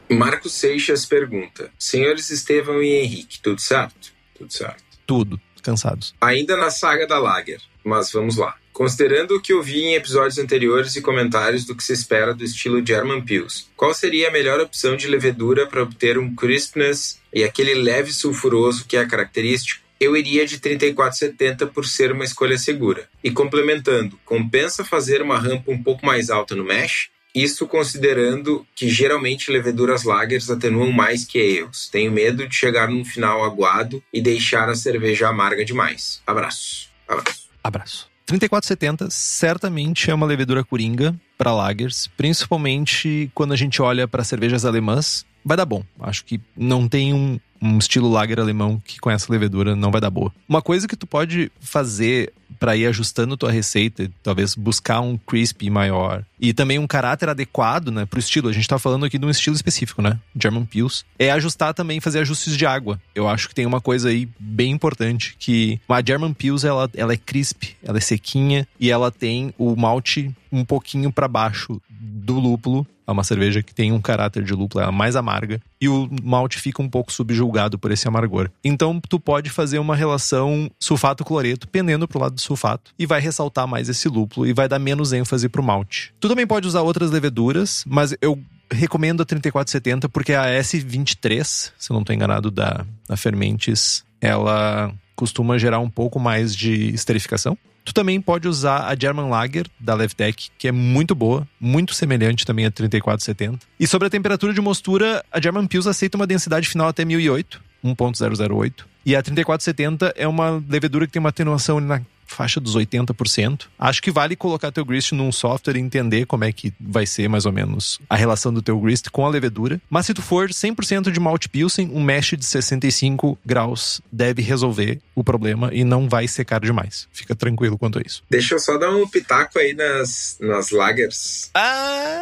[0.09, 4.13] Marcos Seixas pergunta: Senhores Estevão e Henrique, tudo certo?
[4.35, 4.83] Tudo certo.
[5.05, 5.41] Tudo.
[5.61, 6.13] Cansados.
[6.19, 8.55] Ainda na saga da Lager, mas vamos lá.
[8.73, 12.43] Considerando o que eu vi em episódios anteriores e comentários do que se espera do
[12.43, 17.45] estilo German Pils, qual seria a melhor opção de levedura para obter um crispness e
[17.45, 19.83] aquele leve sulfuroso que é característico?
[19.99, 23.07] Eu iria de 3470 por ser uma escolha segura.
[23.23, 27.09] E complementando, compensa fazer uma rampa um pouco mais alta no mesh?
[27.33, 31.89] Isso considerando que geralmente leveduras lagers atenuam mais que ales.
[31.91, 36.21] Tenho medo de chegar num final aguado e deixar a cerveja amarga demais.
[36.27, 36.89] Abraço.
[37.07, 37.49] Abraço.
[37.63, 38.13] Abraço.
[38.25, 44.63] 3470 certamente é uma levedura coringa para lagers, principalmente quando a gente olha para cervejas
[44.63, 45.25] alemãs.
[45.43, 45.83] Vai dar bom.
[45.99, 49.99] Acho que não tem um, um estilo lager alemão que com essa levedura não vai
[49.99, 50.33] dar boa.
[50.47, 52.31] Uma coisa que tu pode fazer
[52.63, 57.91] para ir ajustando tua receita, talvez buscar um crispy maior e também um caráter adequado,
[57.91, 58.47] né, pro estilo.
[58.47, 60.17] A gente tá falando aqui de um estilo específico, né?
[60.33, 61.03] German Pils.
[61.19, 63.01] É ajustar também, fazer ajustes de água.
[63.13, 67.11] Eu acho que tem uma coisa aí bem importante que a German Pils ela, ela
[67.11, 72.39] é crisp, ela é sequinha e ela tem o malte um pouquinho para baixo do
[72.39, 72.85] lúpulo.
[73.05, 75.59] É uma cerveja que tem um caráter de lúpulo, é mais amarga.
[75.79, 78.49] E o malte fica um pouco subjulgado por esse amargor.
[78.63, 82.91] Então, tu pode fazer uma relação sulfato-cloreto pendendo pro lado do sulfato.
[82.97, 86.13] E vai ressaltar mais esse lúpulo e vai dar menos ênfase pro malte.
[86.19, 88.39] Tu também pode usar outras leveduras, mas eu
[88.71, 91.43] recomendo a 3470 porque a S23,
[91.77, 96.89] se eu não estou enganado, da, da Fermentes, ela costuma gerar um pouco mais de
[96.93, 97.57] esterificação.
[97.83, 102.45] Tu também pode usar a German Lager da Levtech, que é muito boa, muito semelhante
[102.45, 103.59] também a 3470.
[103.79, 107.61] E sobre a temperatura de mostura, a German Pils aceita uma densidade final até 1008,
[107.83, 108.85] 1.008.
[109.05, 112.01] E a 3470 é uma levedura que tem uma atenuação na
[112.33, 113.67] faixa dos 80%.
[113.77, 117.27] Acho que vale colocar teu grist num software e entender como é que vai ser
[117.27, 119.81] mais ou menos a relação do teu grist com a levedura.
[119.89, 124.99] Mas se tu for 100% de malt pilsen, um mesh de 65 graus deve resolver
[125.15, 127.07] o problema e não vai secar demais.
[127.11, 128.23] Fica tranquilo quanto a isso.
[128.29, 131.49] Deixa eu só dar um pitaco aí nas, nas lagers.
[131.53, 132.21] Ah!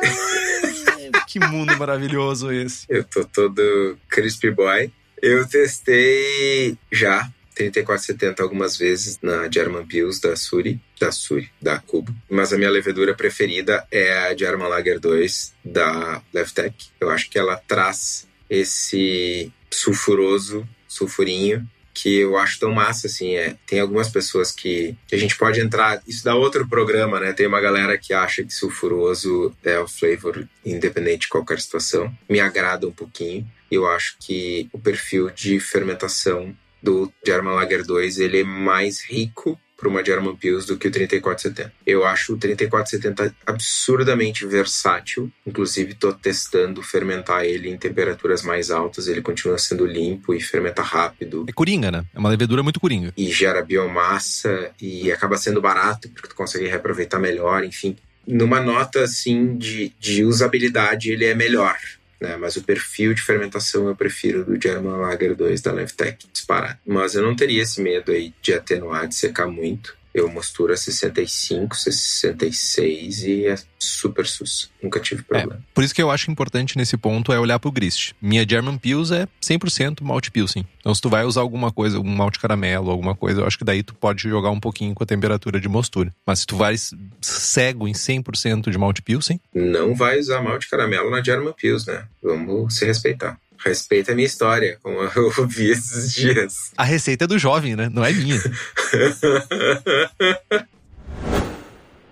[1.28, 2.86] que mundo maravilhoso esse.
[2.90, 4.92] Eu tô todo crispy boy.
[5.22, 12.14] Eu testei já 3470 algumas vezes na German Pils da Suri, da Suri, da Cubo.
[12.30, 16.90] Mas a minha levedura preferida é a German Lager 2 da Levtech.
[17.00, 23.56] Eu acho que ela traz esse sulfuroso, sulfurinho, que eu acho tão massa, assim, é,
[23.68, 27.48] tem algumas pessoas que, que, a gente pode entrar, isso dá outro programa, né, tem
[27.48, 32.88] uma galera que acha que sulfuroso é o flavor independente de qualquer situação, me agrada
[32.88, 38.44] um pouquinho, eu acho que o perfil de fermentação do German Lager 2 ele é
[38.44, 41.74] mais rico para uma German Pils do que o 3470.
[41.88, 45.32] Eu acho o 3470 absurdamente versátil.
[45.46, 49.08] Inclusive, estou testando fermentar ele em temperaturas mais altas.
[49.08, 51.46] Ele continua sendo limpo e fermenta rápido.
[51.50, 52.06] É coringa, né?
[52.14, 53.12] É uma levedura muito coringa.
[53.18, 57.64] E gera biomassa e acaba sendo barato porque tu consegue reaproveitar melhor.
[57.64, 61.76] Enfim, numa nota assim de, de usabilidade, ele é melhor
[62.22, 62.38] né?
[62.38, 66.80] Mas o perfil de fermentação eu prefiro do German Lager 2 da Levtech disparar.
[66.86, 70.00] Mas eu não teria esse medo aí de atenuar, de secar muito.
[70.14, 74.70] Eu mosturo a 65, 66 e é super sus.
[74.82, 75.56] Nunca tive problema.
[75.56, 78.14] É, por isso que eu acho importante nesse ponto é olhar pro grist.
[78.22, 80.66] Minha German Pils é 100% malte Pilsen.
[80.80, 83.64] Então se tu vai usar alguma coisa, um malte caramelo, alguma coisa, eu acho que
[83.64, 86.14] daí tu pode jogar um pouquinho com a temperatura de mostura.
[86.26, 86.76] Mas se tu vai
[87.22, 89.40] cego em 100% de malte Pilsen...
[89.54, 92.06] Não vai usar malte caramelo na German Pils, né?
[92.22, 93.40] Vamos se respeitar.
[93.64, 96.72] Respeita a minha história, como eu ouvi esses dias.
[96.76, 97.90] A receita é do jovem, né?
[97.92, 98.42] Não é minha.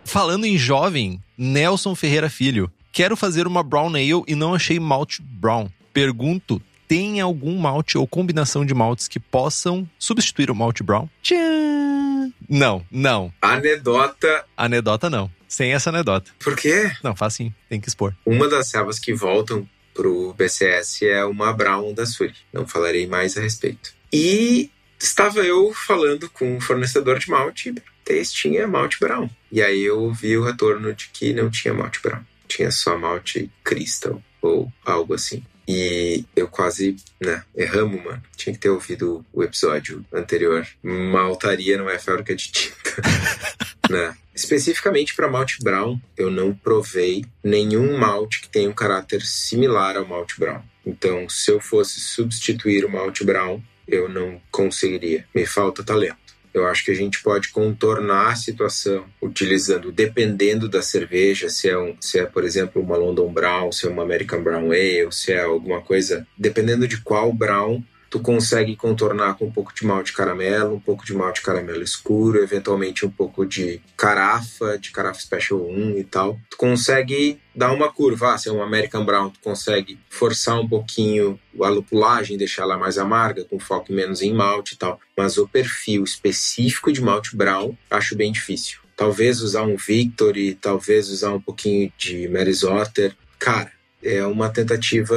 [0.06, 2.72] Falando em jovem, Nelson Ferreira Filho.
[2.92, 5.70] Quero fazer uma brown ale e não achei malte brown.
[5.94, 11.08] Pergunto, tem algum malte ou combinação de maltes que possam substituir o malte brown?
[11.22, 12.32] Tchan!
[12.48, 13.32] Não, não.
[13.42, 14.46] Anedota.
[14.58, 15.30] Anedota não.
[15.48, 16.32] Sem essa anedota.
[16.40, 16.92] Por quê?
[17.04, 17.54] Não, faz sim.
[17.68, 18.16] Tem que expor.
[18.26, 19.68] Uma das servas que voltam
[20.00, 22.34] pro BCS é uma Brown da Suri.
[22.54, 23.94] Não falarei mais a respeito.
[24.14, 27.76] E estava eu falando com o fornecedor de malte
[28.10, 29.30] e tinha malte Brown.
[29.52, 32.22] E aí eu vi o retorno de que não tinha malte Brown.
[32.48, 35.44] Tinha só malte Crystal ou algo assim.
[35.68, 38.24] E eu quase, né, erramos, mano.
[38.38, 40.66] Tinha que ter ouvido o episódio anterior.
[40.82, 43.02] Maltaria não é fábrica de tinta.
[43.90, 44.16] né?
[44.34, 50.06] Especificamente para malte brown, eu não provei nenhum malte que tenha um caráter similar ao
[50.06, 50.62] malte brown.
[50.86, 55.26] Então, se eu fosse substituir o malte brown, eu não conseguiria.
[55.36, 56.30] Me falta talento.
[56.54, 61.78] Eu acho que a gente pode contornar a situação utilizando, dependendo da cerveja, se é,
[61.78, 65.32] um, se é, por exemplo, uma London Brown, se é uma American Brown Ale, se
[65.32, 70.14] é alguma coisa, dependendo de qual Brown, tu consegue contornar com um pouco de malte
[70.14, 75.62] caramelo, um pouco de malte caramelo escuro, eventualmente um pouco de carafa, de carafa Special
[75.62, 76.40] 1 e tal.
[76.50, 80.68] Tu consegue dar uma curva, ah, se é um American Brown, tu consegue forçar um
[80.68, 85.00] pouquinho a lupulagem, deixar ela mais amarga, com foco menos em malte e tal.
[85.16, 88.80] Mas o perfil específico de malte brown, acho bem difícil.
[88.96, 93.16] Talvez usar um Victory, talvez usar um pouquinho de Mary's Otter.
[93.38, 93.72] Cara,
[94.04, 95.16] é uma tentativa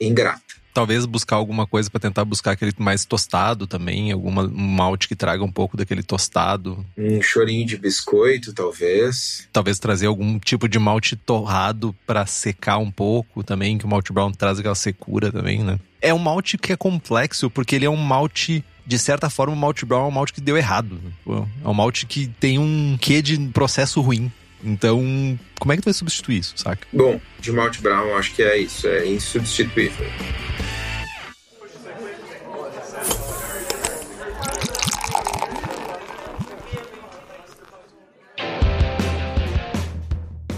[0.00, 5.06] ingrata talvez buscar alguma coisa para tentar buscar aquele mais tostado também, alguma um malte
[5.06, 6.84] que traga um pouco daquele tostado.
[6.98, 9.48] Um chorinho de biscoito, talvez.
[9.52, 14.12] Talvez trazer algum tipo de malte torrado para secar um pouco também, que o malte
[14.12, 15.78] brown traz aquela secura também, né?
[16.02, 19.56] É um malte que é complexo porque ele é um malte de certa forma, o
[19.56, 21.00] malte brown é um malte que deu errado.
[21.26, 21.46] Né?
[21.64, 24.30] É um malte que tem um quê de processo ruim.
[24.62, 26.86] Então, como é que tu vai substituir isso, saca?
[26.92, 30.06] Bom, de malte brown, acho que é isso, é insubstituível.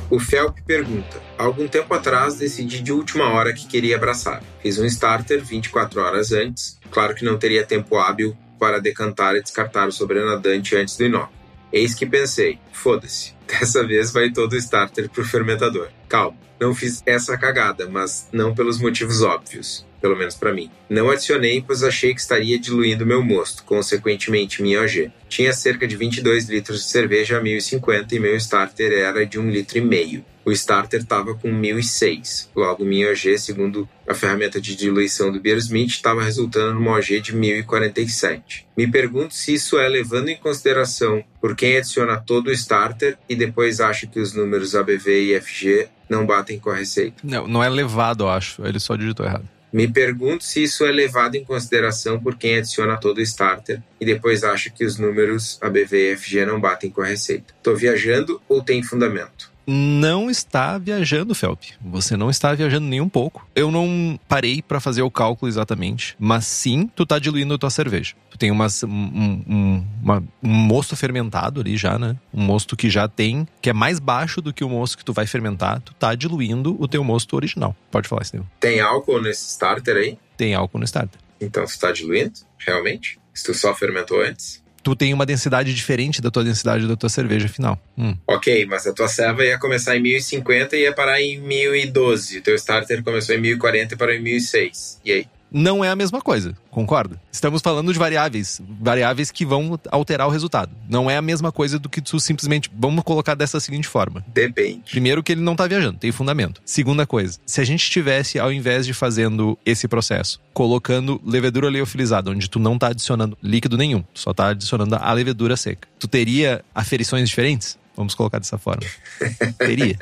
[0.09, 4.43] O Felp pergunta: Algum tempo atrás decidi de última hora que queria abraçar.
[4.63, 6.79] Fiz um starter 24 horas antes.
[6.91, 11.37] Claro que não teria tempo hábil para decantar e descartar o sobrenadante antes do inóculo.
[11.73, 15.89] Eis que pensei: foda-se, dessa vez vai todo o starter pro fermentador.
[16.09, 20.71] Calma, não fiz essa cagada, mas não pelos motivos óbvios pelo menos para mim.
[20.89, 25.11] Não adicionei, pois achei que estaria diluindo meu mosto, consequentemente minha OG.
[25.29, 29.51] Tinha cerca de 22 litros de cerveja a 1050 e meu starter era de 1
[29.51, 30.25] litro e meio.
[30.47, 32.51] O starter estava com 1006.
[32.55, 37.35] Logo, minha OG, segundo a ferramenta de diluição do Beersmith, estava resultando numa OG de
[37.35, 38.65] 1047.
[38.77, 43.35] Me pergunto se isso é levando em consideração por quem adiciona todo o starter e
[43.35, 47.17] depois acha que os números ABV e FG não batem com a receita.
[47.25, 48.65] Não, não é levado, eu acho.
[48.65, 49.56] Ele só digitou errado.
[49.73, 54.05] Me pergunto se isso é levado em consideração por quem adiciona todo o starter e
[54.05, 57.53] depois acha que os números ABV e FG não batem com a receita.
[57.57, 59.56] Estou viajando ou tem fundamento?
[59.67, 61.63] Não está viajando, Felp.
[61.81, 63.47] Você não está viajando nem um pouco.
[63.55, 67.71] Eu não parei para fazer o cálculo exatamente, mas sim, tu tá diluindo a tua
[67.71, 68.15] cerveja.
[68.31, 72.17] Tu tem uma, um, um, uma, um mosto fermentado ali já, né?
[72.33, 75.13] Um mosto que já tem, que é mais baixo do que o mosto que tu
[75.13, 75.81] vai fermentar.
[75.81, 77.75] Tu tá diluindo o teu mosto original.
[77.91, 78.45] Pode falar, Steve.
[78.61, 80.19] Tem álcool nesse starter aí?
[80.37, 81.21] Tem álcool no starter.
[81.41, 83.19] Então tu tá diluindo, realmente?
[83.35, 84.63] Se tu só fermentou antes?
[84.87, 87.77] Tu tem uma densidade diferente da tua densidade da tua cerveja final.
[87.99, 88.17] Hum.
[88.25, 92.39] Ok, mas a tua serva ia começar em 1050 e ia parar em 1012.
[92.39, 95.01] O teu starter começou em 1040 e parou em 1006.
[95.05, 95.27] E aí?
[95.51, 97.21] Não é a mesma coisa, concorda?
[97.31, 100.73] Estamos falando de variáveis, variáveis que vão alterar o resultado.
[100.89, 102.71] Não é a mesma coisa do que tu simplesmente.
[102.77, 104.91] Vamos colocar dessa seguinte forma: depende.
[104.91, 106.61] Primeiro, que ele não está viajando, tem fundamento.
[106.65, 112.31] Segunda coisa, se a gente tivesse, ao invés de fazendo esse processo, colocando levedura leofilizada,
[112.31, 116.65] onde tu não está adicionando líquido nenhum, só está adicionando a levedura seca, tu teria
[116.75, 117.79] aferições diferentes?
[117.97, 118.83] Vamos colocar dessa forma.
[119.59, 119.97] teria.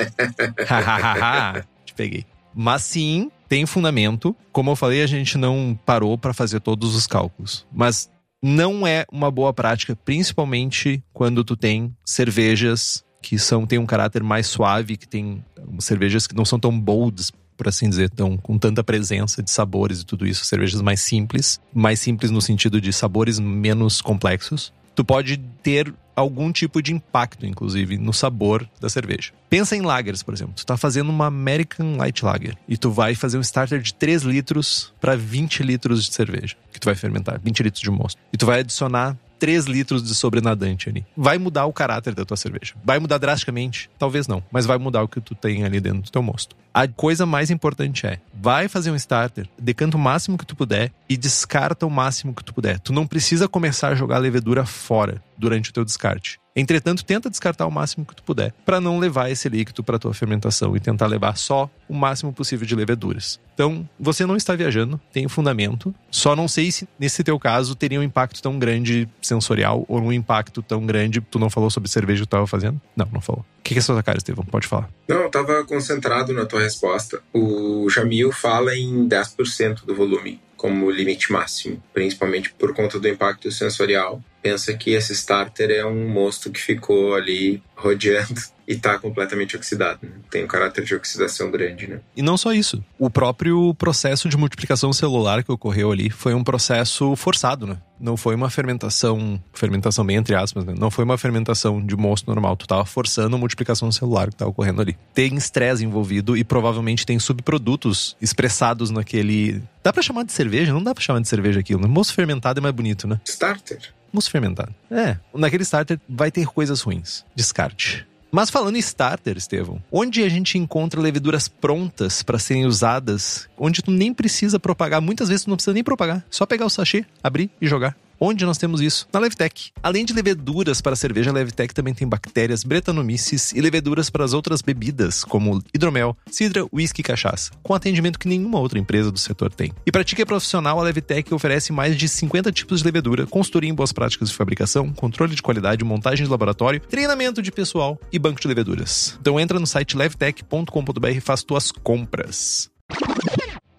[0.67, 1.65] Hahaha.
[1.85, 2.27] Te peguei.
[2.55, 4.35] Mas sim, tem fundamento.
[4.53, 7.67] Como eu falei, a gente não parou para fazer todos os cálculos.
[7.73, 8.11] Mas
[8.43, 14.23] não é uma boa prática, principalmente quando tu tem cervejas que são tem um caráter
[14.23, 15.43] mais suave, que tem
[15.79, 20.01] cervejas que não são tão bolds, por assim dizer, tão, com tanta presença de sabores
[20.01, 24.73] e tudo isso, cervejas mais simples, mais simples no sentido de sabores menos complexos.
[24.95, 29.33] Tu pode ter algum tipo de impacto, inclusive, no sabor da cerveja.
[29.49, 30.55] Pensa em lagers, por exemplo.
[30.55, 34.23] Tu tá fazendo uma American Light Lager e tu vai fazer um starter de 3
[34.23, 38.21] litros para 20 litros de cerveja que tu vai fermentar, 20 litros de mosto.
[38.33, 41.05] E tu vai adicionar 3 litros de sobrenadante ali.
[41.17, 42.75] Vai mudar o caráter da tua cerveja.
[42.85, 43.91] Vai mudar drasticamente?
[43.99, 46.57] Talvez não, mas vai mudar o que tu tem ali dentro do teu mosto.
[46.77, 50.91] A coisa mais importante é, vai fazer um starter, decanta o máximo que tu puder
[51.09, 52.81] e descarta o máximo que tu puder.
[52.81, 56.41] Tu não precisa começar a jogar a levedura fora durante o teu descarte.
[56.57, 60.13] Entretanto, tenta descartar o máximo que tu puder para não levar esse líquido para tua
[60.13, 63.39] fermentação e tentar levar só o máximo possível de leveduras.
[63.55, 65.95] Então, você não está viajando, tem fundamento.
[66.11, 70.13] Só não sei se nesse teu caso teria um impacto tão grande sensorial ou um
[70.13, 71.21] impacto tão grande.
[71.21, 72.81] Tu não falou sobre cerveja que tu estava fazendo?
[72.97, 73.45] Não, não falou.
[73.65, 74.45] O que é essa cara, Estevão?
[74.45, 74.91] Pode falar.
[75.09, 77.23] Não, eu estava concentrado na tua resposta.
[77.33, 83.51] O Jamil fala em 10% do volume como limite máximo, principalmente por conta do impacto
[83.51, 84.23] sensorial.
[84.45, 90.01] Pensa que esse starter é um mosto que ficou ali rodeando e está completamente oxidado.
[90.03, 90.11] Né?
[90.31, 92.01] Tem um caráter de oxidação grande, né?
[92.15, 92.85] E não só isso.
[92.99, 97.79] O próprio processo de multiplicação celular que ocorreu ali foi um processo forçado, né?
[97.99, 100.75] Não foi uma fermentação, fermentação bem entre aspas, né?
[100.79, 102.55] Não foi uma fermentação de mosto normal.
[102.55, 104.95] Tu tava forçando a multiplicação celular que tá ocorrendo ali.
[105.15, 109.63] Tem estresse envolvido e provavelmente tem subprodutos expressados naquele.
[109.83, 110.71] Dá para chamar de cerveja?
[110.71, 111.81] Não dá para chamar de cerveja aquilo.
[111.81, 111.89] Né?
[111.89, 113.19] Moço fermentado é mais bonito, né?
[113.25, 113.95] Starter.
[114.15, 114.73] Moço fermentado.
[114.89, 115.17] É.
[115.35, 117.25] Naquele starter vai ter coisas ruins.
[117.35, 118.07] Descarte.
[118.31, 123.83] Mas falando em starter, Estevão, onde a gente encontra leveduras prontas para serem usadas, onde
[123.83, 127.05] tu nem precisa propagar, muitas vezes tu não precisa nem propagar, só pegar o sachê,
[127.23, 127.97] abrir e jogar.
[128.21, 129.07] Onde nós temos isso?
[129.13, 129.73] Na Levtech.
[129.83, 134.33] Além de leveduras para cerveja, a Levtech também tem bactérias, bretanomices e leveduras para as
[134.33, 139.19] outras bebidas, como hidromel, cidra, whisky e cachaça, com atendimento que nenhuma outra empresa do
[139.19, 139.73] setor tem.
[139.87, 143.27] E para ti que é profissional, a Levtech oferece mais de 50 tipos de levedura,
[143.27, 148.01] consultoria em boas práticas de fabricação, controle de qualidade, montagem de laboratório, treinamento de pessoal
[148.13, 149.19] e banco de leveduras.
[149.21, 152.71] Então entra no site levtech.com.br e faz tuas compras.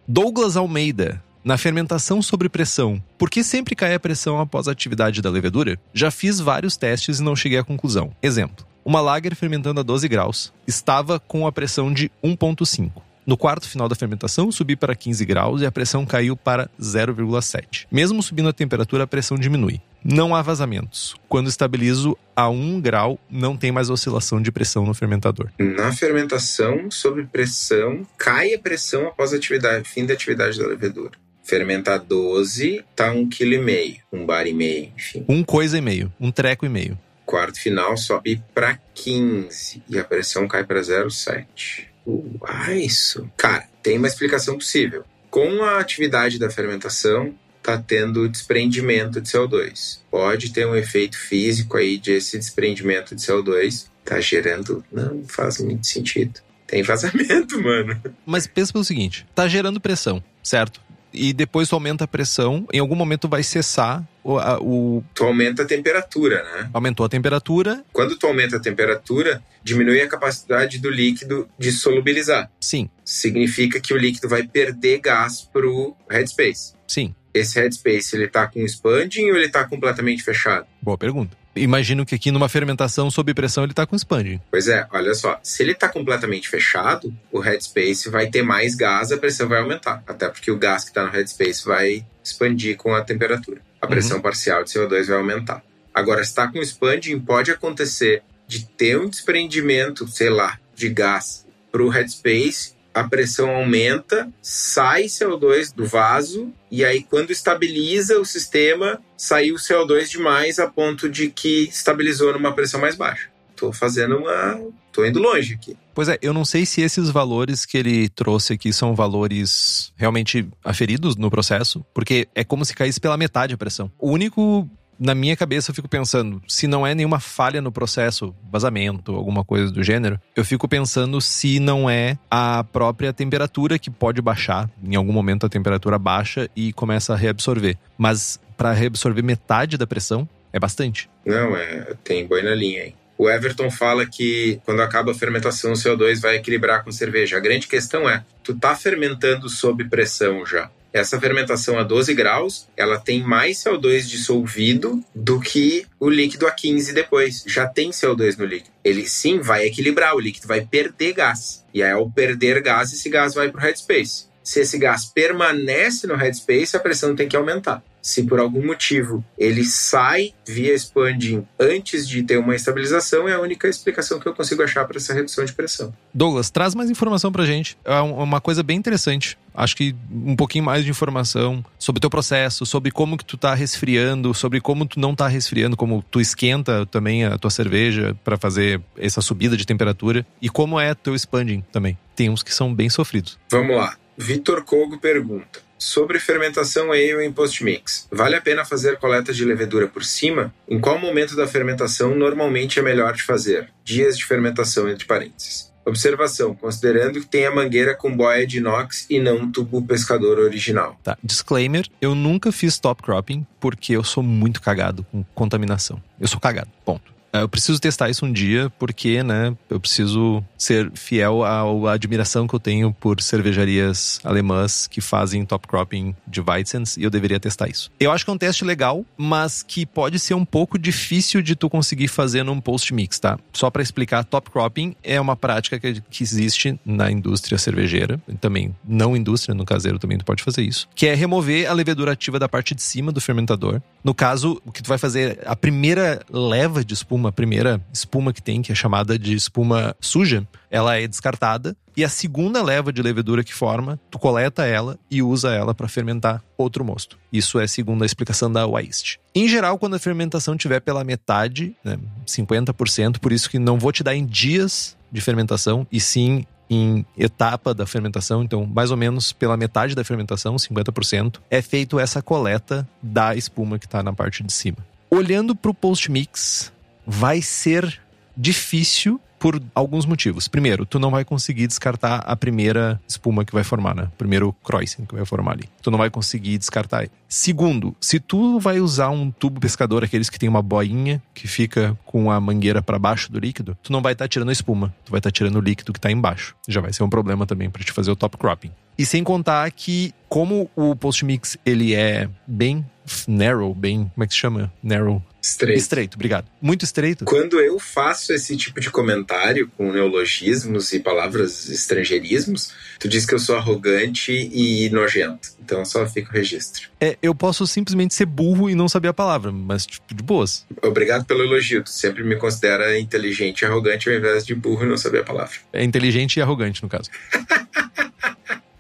[0.08, 5.22] Douglas Almeida na fermentação sob pressão, por que sempre cai a pressão após a atividade
[5.22, 5.80] da levedura?
[5.94, 8.12] Já fiz vários testes e não cheguei à conclusão.
[8.20, 12.92] Exemplo: uma lager fermentando a 12 graus estava com a pressão de 1,5.
[13.28, 17.86] No quarto final da fermentação, subi para 15 graus e a pressão caiu para 0,7.
[17.92, 19.82] Mesmo subindo a temperatura, a pressão diminui.
[20.04, 21.16] Não há vazamentos.
[21.28, 25.50] Quando estabilizo a 1 grau, não tem mais oscilação de pressão no fermentador.
[25.58, 31.25] Na fermentação, sob pressão, cai a pressão após a atividade, fim da atividade da levedura.
[31.46, 35.24] Fermentar 12, tá um quilo e meio, um bar e meio, enfim.
[35.30, 37.00] Um coisa e meio, um treco e meio.
[37.24, 41.86] Quarto final sobe para 15 e a pressão cai para 0,7.
[42.06, 43.30] Uh, ah, isso.
[43.38, 45.04] Cara, tem uma explicação possível.
[45.30, 50.00] Com a atividade da fermentação, tá tendo desprendimento de CO2.
[50.10, 55.60] Pode ter um efeito físico aí de esse desprendimento de CO2 tá gerando, não faz
[55.60, 56.40] muito sentido.
[56.68, 58.00] Tem vazamento, mano.
[58.26, 60.80] Mas pensa pelo seguinte, tá gerando pressão, certo?
[61.16, 65.04] E depois tu aumenta a pressão, em algum momento vai cessar o, a, o...
[65.14, 66.70] Tu aumenta a temperatura, né?
[66.74, 67.84] Aumentou a temperatura.
[67.94, 72.50] Quando tu aumenta a temperatura, diminui a capacidade do líquido de solubilizar.
[72.60, 72.90] Sim.
[73.04, 76.74] Significa que o líquido vai perder gás pro headspace.
[76.88, 77.16] Sim.
[77.34, 80.66] Esse headspace, ele tá com expanding ou ele tá completamente fechado?
[80.82, 84.40] Boa pergunta imagino que aqui numa fermentação sob pressão ele está com expanding.
[84.52, 89.12] Pois é, olha só, se ele está completamente fechado, o headspace vai ter mais gás,
[89.12, 92.94] a pressão vai aumentar, até porque o gás que está no headspace vai expandir com
[92.94, 93.62] a temperatura.
[93.82, 94.24] A pressão uhum.
[94.24, 95.64] parcial de CO2 vai aumentar.
[95.94, 101.46] Agora, se está com expanding, pode acontecer de ter um desprendimento, sei lá, de gás
[101.72, 108.24] para o headspace a pressão aumenta, sai CO2 do vaso e aí quando estabiliza o
[108.24, 113.30] sistema, saiu CO2 demais a ponto de que estabilizou numa pressão mais baixa.
[113.54, 114.62] Tô fazendo uma,
[114.94, 115.76] tô indo longe aqui.
[115.94, 120.48] Pois é, eu não sei se esses valores que ele trouxe aqui são valores realmente
[120.64, 123.92] aferidos no processo, porque é como se caísse pela metade a pressão.
[124.00, 124.70] O único
[125.00, 129.44] na minha cabeça eu fico pensando, se não é nenhuma falha no processo, vazamento, alguma
[129.44, 134.70] coisa do gênero, eu fico pensando se não é a própria temperatura que pode baixar.
[134.84, 137.78] Em algum momento a temperatura baixa e começa a reabsorver.
[137.98, 141.10] Mas para reabsorver metade da pressão é bastante.
[141.26, 142.96] Não, é, tem boi na linha aí.
[143.18, 147.38] O Everton fala que quando acaba a fermentação, o CO2 vai equilibrar com cerveja.
[147.38, 152.70] A grande questão é, tu tá fermentando sob pressão já essa fermentação a 12 graus,
[152.78, 157.44] ela tem mais CO2 dissolvido do que o líquido a 15 depois.
[157.46, 158.74] Já tem CO2 no líquido.
[158.82, 161.66] Ele sim vai equilibrar, o líquido vai perder gás.
[161.74, 164.28] E aí, ao perder gás, esse gás vai para o headspace.
[164.42, 169.26] Se esse gás permanece no headspace, a pressão tem que aumentar se por algum motivo
[169.36, 174.34] ele sai via expanding antes de ter uma estabilização, é a única explicação que eu
[174.36, 175.92] consigo achar para essa redução de pressão.
[176.14, 177.76] Douglas, traz mais informação para gente.
[177.84, 179.40] É uma coisa bem interessante.
[179.56, 183.38] Acho que um pouquinho mais de informação sobre o teu processo, sobre como que tu
[183.38, 188.16] tá resfriando, sobre como tu não tá resfriando, como tu esquenta também a tua cerveja
[188.24, 191.98] para fazer essa subida de temperatura e como é teu expanding também.
[192.16, 193.40] Tem uns que são bem sofridos.
[193.50, 193.96] Vamos lá.
[194.18, 198.08] Vitor Kogo pergunta: Sobre fermentação ale em post-mix.
[198.12, 200.54] Vale a pena fazer coleta de levedura por cima?
[200.68, 203.70] Em qual momento da fermentação normalmente é melhor de fazer?
[203.84, 205.74] Dias de fermentação entre parênteses.
[205.86, 211.00] Observação, considerando que tem a mangueira com boia de inox e não tubo pescador original.
[211.04, 216.02] Tá, disclaimer, eu nunca fiz top cropping porque eu sou muito cagado com contaminação.
[216.20, 217.15] Eu sou cagado, ponto.
[217.36, 222.48] É, eu preciso testar isso um dia, porque, né, eu preciso ser fiel à admiração
[222.48, 227.40] que eu tenho por cervejarias alemãs que fazem top cropping de Weizens e eu deveria
[227.40, 227.92] testar isso.
[228.00, 231.56] Eu acho que é um teste legal, mas que pode ser um pouco difícil de
[231.56, 233.38] tu conseguir fazer num post mix, tá?
[233.52, 238.74] Só para explicar, top cropping é uma prática que, que existe na indústria cervejeira, também
[238.88, 242.40] não indústria, no caseiro também tu pode fazer isso, que é remover a levedura ativa
[242.40, 243.82] da parte de cima do fermentador.
[244.04, 247.82] No caso, o que tu vai fazer, a primeira leva de espuma espuma, a primeira
[247.92, 251.76] espuma que tem, que é chamada de espuma suja, ela é descartada.
[251.98, 255.88] E a segunda leva de levedura que forma, tu coleta ela e usa ela para
[255.88, 257.18] fermentar outro mosto.
[257.32, 259.18] Isso é segundo a explicação da Weist.
[259.34, 261.98] Em geral, quando a fermentação tiver pela metade, né,
[262.28, 267.06] 50%, por isso que não vou te dar em dias de fermentação, e sim em
[267.18, 272.22] etapa da fermentação, então mais ou menos pela metade da fermentação, 50%, é feito essa
[272.22, 274.80] coleta da espuma que está na parte de cima.
[275.10, 276.74] Olhando para o post-mix,
[277.06, 278.02] vai ser
[278.36, 280.48] difícil por alguns motivos.
[280.48, 284.10] Primeiro, tu não vai conseguir descartar a primeira espuma que vai formar, né?
[284.18, 285.70] Primeiro Kreuzen que vai formar ali.
[285.82, 287.08] Tu não vai conseguir descartar.
[287.28, 291.98] Segundo, se tu vai usar um tubo pescador, aqueles que tem uma boinha que fica
[292.06, 294.96] com a mangueira para baixo do líquido, tu não vai estar tá tirando a espuma,
[295.06, 296.56] tu vai estar tá tirando o líquido que tá embaixo.
[296.68, 298.72] Já vai ser um problema também para te fazer o top cropping.
[298.98, 302.86] E sem contar que como o post mix ele é bem
[303.28, 304.74] narrow, bem, como é que se chama?
[304.82, 305.22] Narrow.
[305.46, 305.80] Estreito.
[305.80, 306.48] Estreito, obrigado.
[306.60, 307.24] Muito estreito.
[307.24, 313.36] Quando eu faço esse tipo de comentário com neologismos e palavras estrangeirismos, tu diz que
[313.36, 315.50] eu sou arrogante e nojento.
[315.64, 316.90] Então só fica o registro.
[317.00, 320.66] É, eu posso simplesmente ser burro e não saber a palavra, mas tipo, de boas.
[320.82, 321.84] Obrigado pelo elogio.
[321.84, 325.24] Tu sempre me considera inteligente e arrogante ao invés de burro e não saber a
[325.24, 325.58] palavra.
[325.72, 327.12] É inteligente e arrogante, no caso.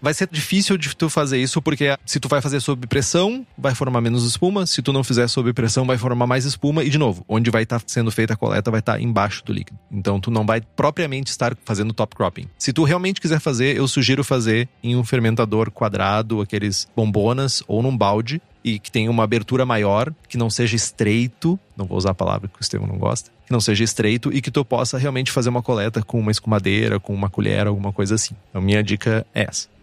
[0.05, 3.73] vai ser difícil de tu fazer isso, porque se tu vai fazer sob pressão, vai
[3.73, 4.67] formar menos espuma.
[4.67, 6.83] Se tu não fizer sob pressão, vai formar mais espuma.
[6.83, 9.43] E, de novo, onde vai estar tá sendo feita a coleta vai estar tá embaixo
[9.43, 9.79] do líquido.
[9.91, 12.47] Então, tu não vai propriamente estar fazendo top cropping.
[12.55, 17.81] Se tu realmente quiser fazer, eu sugiro fazer em um fermentador quadrado, aqueles bombonas, ou
[17.81, 22.11] num balde, e que tenha uma abertura maior, que não seja estreito, não vou usar
[22.11, 24.97] a palavra que o Estevão não gosta, que não seja estreito e que tu possa
[24.97, 28.35] realmente fazer uma coleta com uma escumadeira, com uma colher, alguma coisa assim.
[28.49, 29.74] Então, minha dica é essa.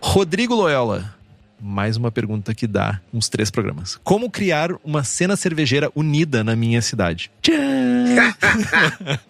[0.00, 1.14] Rodrigo Loyola.
[1.60, 3.98] Mais uma pergunta que dá uns três programas.
[4.04, 7.30] Como criar uma cena cervejeira unida na minha cidade?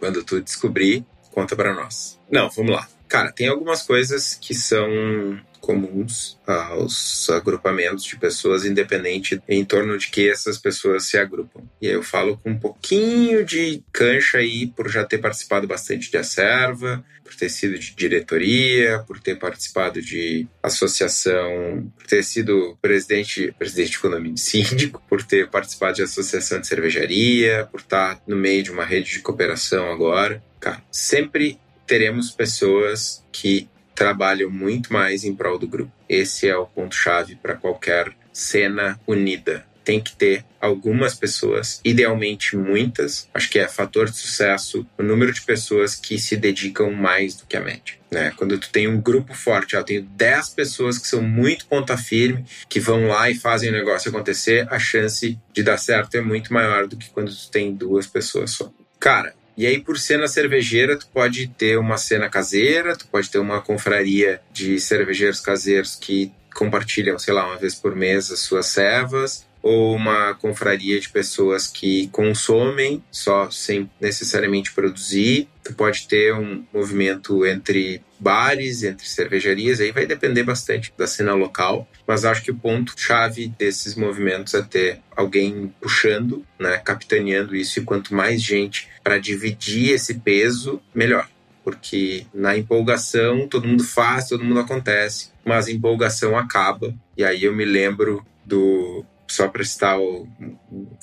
[0.00, 2.18] Quando tu descobrir, conta para nós.
[2.30, 2.88] Não, vamos lá.
[3.08, 10.08] Cara, tem algumas coisas que são comuns aos agrupamentos de pessoas, independente em torno de
[10.08, 11.62] que essas pessoas se agrupam.
[11.80, 16.10] E aí eu falo com um pouquinho de cancha aí, por já ter participado bastante
[16.10, 22.76] de acerva, por ter sido de diretoria, por ter participado de associação, por ter sido
[22.82, 28.36] presidente, presidente de de síndico, por ter participado de associação de cervejaria, por estar no
[28.36, 30.44] meio de uma rede de cooperação agora.
[30.60, 35.92] Cara, sempre teremos pessoas que trabalham muito mais em prol do grupo.
[36.08, 39.64] Esse é o ponto-chave para qualquer cena unida.
[39.84, 45.30] Tem que ter algumas pessoas, idealmente muitas, acho que é fator de sucesso o número
[45.30, 47.94] de pessoas que se dedicam mais do que a média.
[48.10, 48.32] Né?
[48.34, 52.46] Quando tu tem um grupo forte, eu tenho 10 pessoas que são muito ponta firme,
[52.66, 56.52] que vão lá e fazem o negócio acontecer, a chance de dar certo é muito
[56.52, 58.72] maior do que quando tu tem duas pessoas só.
[58.98, 63.38] Cara, e aí, por cena cervejeira, tu pode ter uma cena caseira, tu pode ter
[63.38, 68.66] uma confraria de cervejeiros caseiros que compartilham, sei lá, uma vez por mês as suas
[68.66, 76.34] servas, ou uma confraria de pessoas que consomem só sem necessariamente produzir, tu pode ter
[76.34, 82.42] um movimento entre bares, entre cervejarias, aí vai depender bastante da cena local, mas acho
[82.42, 88.14] que o ponto chave desses movimentos é ter alguém puxando, né, capitaneando isso e quanto
[88.14, 91.28] mais gente para dividir esse peso, melhor.
[91.62, 96.94] Porque na empolgação todo mundo faz, todo mundo acontece, mas a empolgação acaba.
[97.16, 100.28] E aí eu me lembro do só para citar o,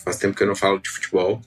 [0.03, 1.41] faz tempo que eu não falo de futebol,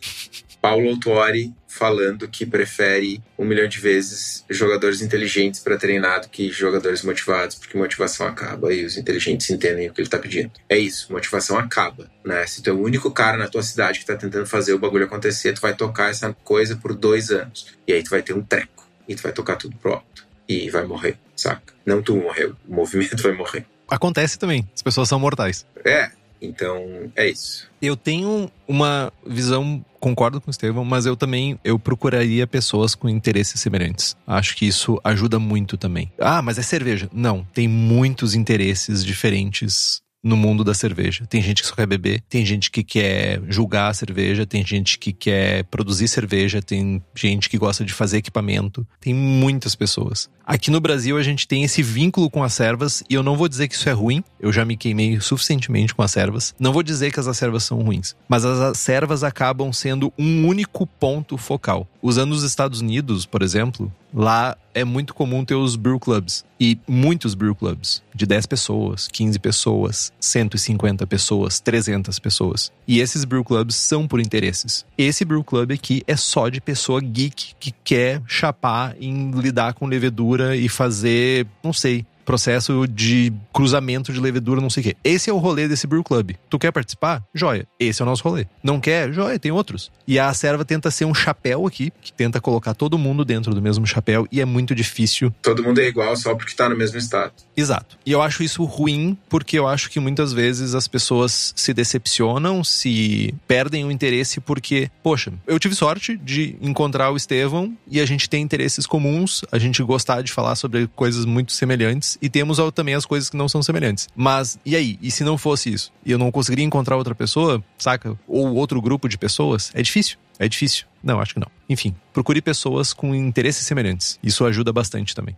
[0.60, 6.51] Paulo Autuori falando que prefere um milhão de vezes jogadores inteligentes para treinar do que
[6.51, 10.53] jogadores motivados, porque motivação acaba e os inteligentes entendem o que ele está pedindo.
[10.68, 12.47] É isso, motivação acaba, né?
[12.47, 15.05] Se tu é o único cara na tua cidade que está tentando fazer o bagulho
[15.05, 17.66] acontecer, tu vai tocar essa coisa por dois anos.
[17.89, 18.89] E aí tu vai ter um treco.
[19.09, 20.27] E tu vai tocar tudo pro alto.
[20.49, 21.75] E vai morrer, saca?
[21.85, 23.66] Não tu morreu, o movimento vai morrer.
[23.89, 25.66] Acontece também, as pessoas são mortais.
[25.85, 26.11] É,
[26.41, 27.68] então é isso.
[27.83, 33.09] Eu tenho uma visão concordo com o Estevão, mas eu também eu procuraria pessoas com
[33.09, 34.14] interesses semelhantes.
[34.26, 36.12] Acho que isso ajuda muito também.
[36.20, 37.09] Ah, mas é cerveja.
[37.11, 41.26] Não, tem muitos interesses diferentes no mundo da cerveja.
[41.26, 44.98] Tem gente que só quer beber, tem gente que quer julgar a cerveja, tem gente
[44.98, 48.86] que quer produzir cerveja, tem gente que gosta de fazer equipamento.
[49.00, 50.30] Tem muitas pessoas.
[50.47, 53.49] Aqui no Brasil a gente tem esse vínculo com as servas e eu não vou
[53.49, 56.55] dizer que isso é ruim, eu já me queimei suficientemente com as servas.
[56.59, 60.86] Não vou dizer que as servas são ruins, mas as servas acabam sendo um único
[60.86, 61.88] ponto focal.
[62.03, 66.78] Usando os Estados Unidos, por exemplo, lá é muito comum ter os brew clubs e
[66.86, 72.72] muitos brew clubs de 10 pessoas, 15 pessoas, 150 pessoas, 300 pessoas.
[72.86, 74.84] E esses brew clubs são por interesses.
[74.99, 79.86] Esse brew club aqui é só de pessoa geek que quer chapar em lidar com
[79.86, 84.97] levedura e fazer, não sei, processo de cruzamento de levedura, não sei o quê.
[85.05, 86.33] Esse é o rolê desse Brew Club.
[86.49, 87.22] Tu quer participar?
[87.35, 87.66] Joia.
[87.79, 88.47] Esse é o nosso rolê.
[88.62, 89.12] Não quer?
[89.12, 89.91] Joia, tem outros.
[90.07, 93.62] E a serva tenta ser um chapéu aqui, que tenta colocar todo mundo dentro do
[93.62, 95.33] mesmo chapéu e é muito difícil.
[95.43, 97.33] Todo mundo é igual só porque tá no mesmo estado.
[97.57, 97.97] Exato.
[98.05, 102.64] E eu acho isso ruim porque eu acho que muitas vezes as pessoas se decepcionam,
[102.64, 108.07] se perdem o interesse porque, poxa, eu tive sorte de encontrar o Estevão e a
[108.07, 112.58] gente tem interesses comuns, a gente gostar de falar sobre coisas muito semelhantes e temos
[112.74, 114.08] também as coisas que não são semelhantes.
[114.14, 114.98] Mas, e aí?
[115.00, 115.92] E se não fosse isso?
[116.04, 118.18] E eu não conseguiria encontrar outra pessoa, saca?
[118.26, 119.70] Ou outro grupo de pessoas?
[119.74, 120.16] É difícil.
[120.38, 120.86] É difícil.
[121.02, 121.50] Não, acho que não.
[121.68, 124.18] Enfim, procure pessoas com interesses semelhantes.
[124.22, 125.36] Isso ajuda bastante também.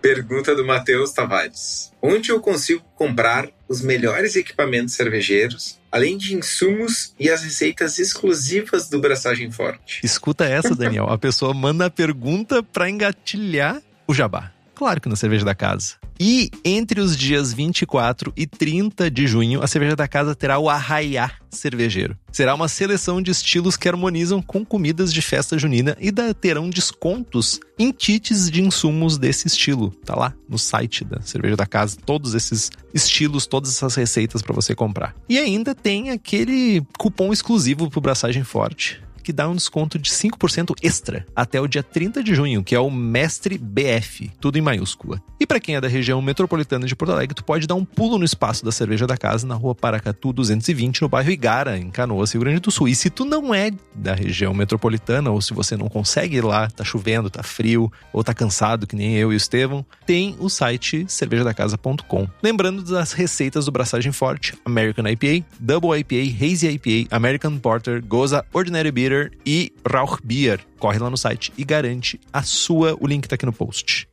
[0.00, 1.92] Pergunta do Matheus Tavares.
[2.00, 8.88] Onde eu consigo comprar os melhores equipamentos cervejeiros, além de insumos e as receitas exclusivas
[8.88, 10.00] do Braçagem Forte?
[10.04, 11.10] Escuta essa, Daniel.
[11.10, 14.52] A pessoa manda a pergunta para engatilhar o jabá.
[14.76, 15.94] Claro que na Cerveja da Casa.
[16.20, 20.68] E entre os dias 24 e 30 de junho, a Cerveja da Casa terá o
[20.68, 22.16] Arraiá Cervejeiro.
[22.30, 26.68] Será uma seleção de estilos que harmonizam com comidas de festa junina e da, terão
[26.68, 29.90] descontos em kits de insumos desse estilo.
[30.04, 34.54] Tá lá no site da Cerveja da Casa, todos esses estilos, todas essas receitas para
[34.54, 35.14] você comprar.
[35.26, 40.76] E ainda tem aquele cupom exclusivo pro Braçagem Forte que dá um desconto de 5%
[40.80, 45.20] extra até o dia 30 de junho, que é o Mestre BF, tudo em maiúscula.
[45.40, 48.18] E para quem é da região metropolitana de Porto Alegre, tu pode dar um pulo
[48.18, 52.30] no espaço da Cerveja da Casa, na rua Paracatu 220, no bairro Igara, em Canoas,
[52.30, 52.86] Rio Grande do Sul.
[52.86, 56.70] E se tu não é da região metropolitana, ou se você não consegue ir lá,
[56.70, 60.48] tá chovendo, tá frio, ou tá cansado, que nem eu e o Estevão, tem o
[60.48, 62.28] site cervejadacasa.com.
[62.40, 68.46] Lembrando das receitas do Braçagem Forte, American IPA, Double IPA, Hazy IPA, American Porter, Goza,
[68.52, 70.60] Ordinary Beer, E Rauch Beer.
[70.78, 72.96] Corre lá no site e garante a sua.
[73.00, 74.08] O link tá aqui no post.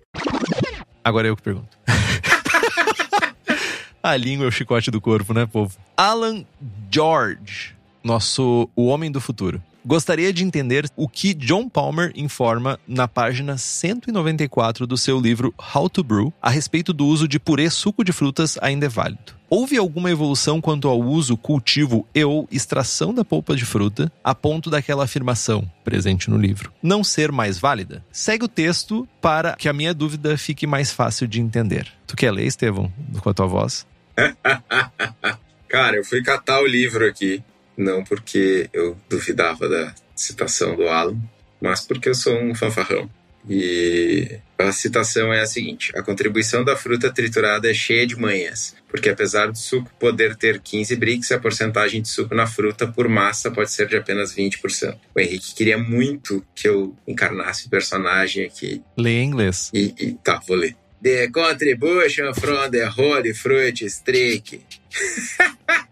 [1.04, 1.78] Agora é eu que pergunto.
[4.02, 5.78] a língua é o chicote do corpo, né, povo?
[5.98, 6.46] Alan
[6.90, 9.62] George, nosso o homem do futuro.
[9.86, 15.90] Gostaria de entender o que John Palmer informa na página 194 do seu livro How
[15.90, 19.36] to Brew a respeito do uso de purê suco de frutas ainda é válido.
[19.50, 24.34] Houve alguma evolução quanto ao uso, cultivo e ou extração da polpa de fruta, a
[24.34, 28.06] ponto daquela afirmação, presente no livro, não ser mais válida?
[28.10, 31.92] Segue o texto para que a minha dúvida fique mais fácil de entender.
[32.08, 33.86] Tu quer ler, Estevão, com a tua voz?
[35.68, 37.44] Cara, eu fui catar o livro aqui
[37.78, 41.18] não porque eu duvidava da citação do Alan,
[41.62, 43.10] mas porque eu sou um fanfarrão.
[43.50, 48.76] E a citação é a seguinte: A contribuição da fruta triturada é cheia de manhas,
[48.88, 53.08] porque apesar do suco poder ter 15 bricks, a porcentagem de suco na fruta por
[53.10, 54.98] massa pode ser de apenas 20%.
[55.14, 58.82] O Henrique queria muito que eu encarnasse o personagem aqui.
[58.98, 59.70] Lê em inglês.
[59.74, 60.76] E, e tá, vou ler.
[61.02, 64.62] The contribution from the holy fruit streak.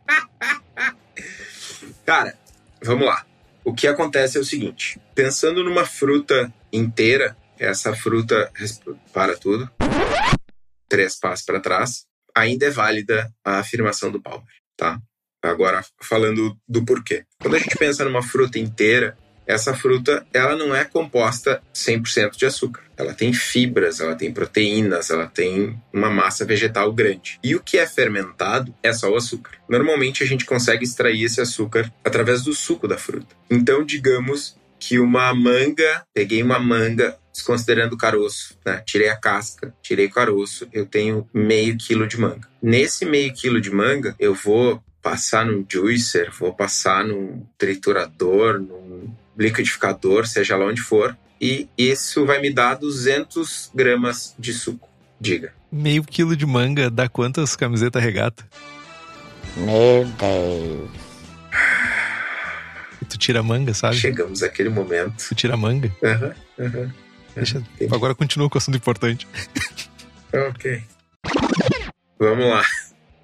[2.12, 2.38] Cara,
[2.84, 3.26] vamos lá.
[3.64, 8.52] o que acontece é o seguinte: pensando numa fruta inteira, essa fruta
[9.14, 9.72] para tudo,
[10.90, 12.04] três passos para trás,
[12.36, 14.46] ainda é válida a afirmação do Palmer,
[14.76, 15.00] tá?
[15.42, 17.24] Agora falando do porquê.
[17.42, 19.18] Quando a gente pensa numa fruta inteira,
[19.52, 22.84] essa fruta ela não é composta 100% de açúcar.
[22.98, 27.40] Ela tem fibras, ela tem proteínas, ela tem uma massa vegetal grande.
[27.44, 29.52] E o que é fermentado é só o açúcar.
[29.68, 33.36] Normalmente a gente consegue extrair esse açúcar através do suco da fruta.
[33.50, 38.82] Então, digamos que uma manga, peguei uma manga, desconsiderando o caroço, né?
[38.86, 42.50] tirei a casca, tirei o caroço, eu tenho meio quilo de manga.
[42.62, 48.91] Nesse meio quilo de manga, eu vou passar num juicer, vou passar num triturador, num
[49.38, 54.90] liquidificador, seja lá onde for, e isso vai me dar 200 gramas de suco.
[55.20, 55.54] Diga.
[55.72, 58.48] Meio quilo de manga dá quantas camisetas regata?
[59.56, 60.90] Meu Deus.
[63.02, 63.96] E tu tira a manga, sabe?
[63.96, 65.28] Chegamos àquele momento.
[65.30, 65.92] Tu tira a manga.
[66.04, 66.80] Aham, uhum, aham.
[66.80, 66.92] Uhum.
[67.36, 67.64] Deixa...
[67.92, 69.28] Agora continua com o assunto importante.
[70.34, 70.84] ok.
[72.20, 72.64] Vamos lá.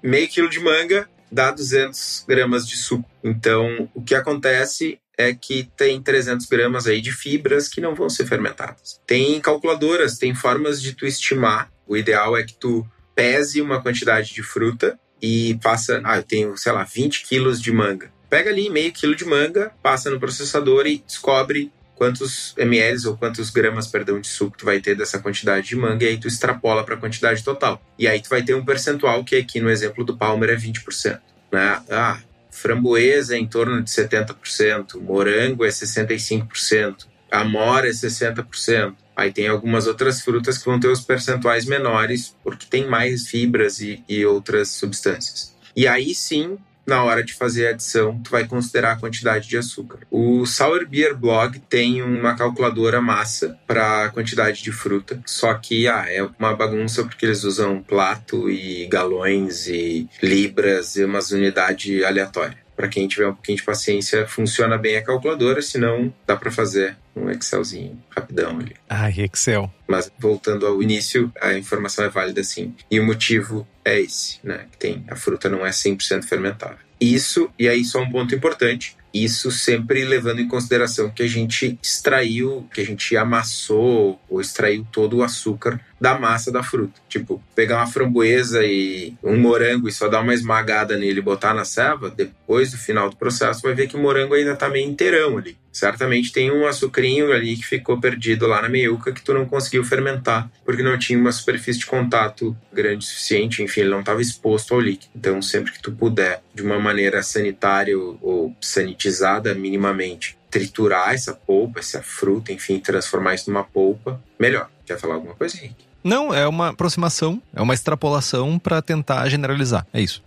[0.02, 3.08] Meio quilo de manga dá 200 gramas de suco.
[3.22, 8.08] Então, o que acontece é que tem 300 gramas aí de fibras que não vão
[8.08, 9.00] ser fermentadas.
[9.04, 11.68] Tem calculadoras, tem formas de tu estimar.
[11.88, 16.56] O ideal é que tu pese uma quantidade de fruta e faça, ah, eu tenho,
[16.56, 18.12] sei lá, 20 quilos de manga.
[18.30, 23.50] Pega ali meio quilo de manga, passa no processador e descobre quantos ml ou quantos
[23.50, 26.84] gramas, perdão, de suco tu vai ter dessa quantidade de manga e aí tu extrapola
[26.84, 27.82] para a quantidade total.
[27.98, 31.18] E aí tu vai ter um percentual que aqui no exemplo do Palmer é 20%.
[31.50, 31.82] Né?
[31.90, 32.20] Ah,
[32.58, 38.94] framboesa é em torno de 70%, morango é 65%, amora é 60%.
[39.16, 43.80] Aí tem algumas outras frutas que vão ter os percentuais menores, porque tem mais fibras
[43.80, 45.56] e, e outras substâncias.
[45.74, 46.56] E aí sim,
[46.88, 49.98] na hora de fazer a adição, tu vai considerar a quantidade de açúcar.
[50.10, 55.86] O Sour Beer Blog tem uma calculadora massa para a quantidade de fruta, só que
[55.86, 62.02] ah, é uma bagunça porque eles usam plato e galões e libras e umas unidades
[62.02, 62.67] aleatórias.
[62.78, 66.96] Para quem tiver um pouquinho de paciência, funciona bem a calculadora, senão dá para fazer
[67.16, 68.76] um Excelzinho rapidão ali.
[68.88, 69.68] Ah, Excel.
[69.88, 72.72] Mas voltando ao início, a informação é válida sim.
[72.88, 74.66] E o motivo é esse, né?
[74.70, 76.78] Que tem a fruta não é 100% fermentável.
[77.00, 81.78] Isso, e aí só um ponto importante, isso sempre levando em consideração que a gente
[81.82, 87.00] extraiu, que a gente amassou ou extraiu todo o açúcar da massa da fruta.
[87.08, 91.54] Tipo, pegar uma framboesa e um morango e só dar uma esmagada nele e botar
[91.54, 94.88] na ceva, depois do final do processo, vai ver que o morango ainda tá meio
[94.88, 95.56] inteirão ali.
[95.72, 99.84] Certamente tem um açucrinho ali que ficou perdido lá na meiuca que tu não conseguiu
[99.84, 104.20] fermentar, porque não tinha uma superfície de contato grande o suficiente, enfim, ele não estava
[104.20, 105.12] exposto ao líquido.
[105.14, 108.54] Então, sempre que tu puder, de uma maneira sanitária ou
[108.98, 114.68] sanitizada minimamente, triturar essa polpa, essa fruta, enfim, transformar isso numa polpa, melhor.
[114.84, 115.86] Quer falar alguma coisa, Henrique?
[116.02, 119.86] Não, é uma aproximação, é uma extrapolação para tentar generalizar.
[119.92, 120.22] É isso.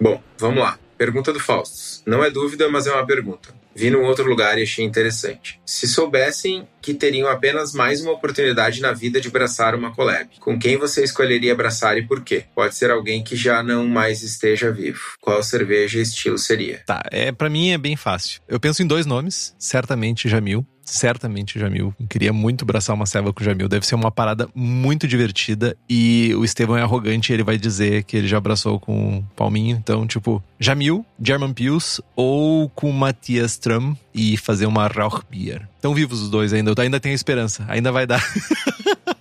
[0.00, 0.78] Bom, vamos lá.
[0.96, 2.02] Pergunta do Fausto.
[2.06, 3.54] Não é dúvida, mas é uma pergunta.
[3.78, 5.60] Vi num outro lugar e achei interessante.
[5.64, 10.58] Se soubessem que teriam apenas mais uma oportunidade na vida de abraçar uma collab, com
[10.58, 12.42] quem você escolheria abraçar e por quê?
[12.56, 14.98] Pode ser alguém que já não mais esteja vivo.
[15.20, 16.82] Qual cerveja e estilo seria?
[16.84, 18.40] Tá, é para mim é bem fácil.
[18.48, 21.94] Eu penso em dois nomes, certamente Jamil certamente Jamil.
[22.08, 23.68] Queria muito abraçar uma ceva com o Jamil.
[23.68, 25.76] Deve ser uma parada muito divertida.
[25.88, 29.76] E o Estevão é arrogante ele vai dizer que ele já abraçou com o Palminho.
[29.76, 35.68] Então, tipo, Jamil, German Pius ou com Matias Tram e fazer uma Rauchbier.
[35.76, 36.70] Estão vivos os dois ainda.
[36.70, 37.64] Eu ainda tenho esperança.
[37.68, 38.22] Ainda vai dar.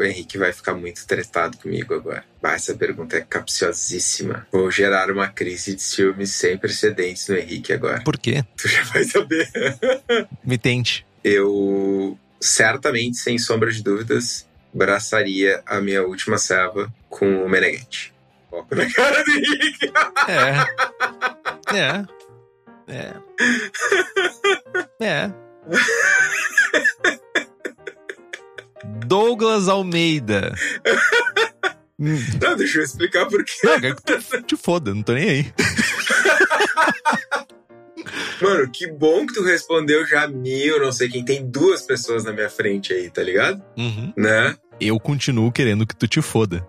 [0.00, 2.24] O Henrique vai ficar muito tretado comigo agora.
[2.40, 4.46] Bah, essa pergunta é capciosíssima.
[4.50, 8.00] Vou gerar uma crise de ciúmes sem precedentes no Henrique agora.
[8.02, 8.42] Por quê?
[8.56, 9.46] Tu já vai saber.
[10.42, 11.04] Me tente.
[11.22, 18.14] Eu, certamente, sem sombra de dúvidas, abraçaria a minha última serva com o Meneghete.
[18.48, 19.92] Foco na cara do Henrique.
[20.28, 20.64] É.
[21.76, 22.06] É.
[22.88, 23.14] É.
[24.98, 25.30] É.
[29.06, 30.54] Douglas Almeida.
[31.98, 33.52] Não, deixa eu explicar por quê.
[33.62, 35.52] Não, te, te foda, não tô nem aí.
[38.40, 41.22] Mano, que bom que tu respondeu já mil, não sei quem.
[41.24, 43.62] Tem duas pessoas na minha frente aí, tá ligado?
[43.76, 44.14] Uhum.
[44.16, 44.56] Né?
[44.80, 46.66] Eu continuo querendo que tu te foda.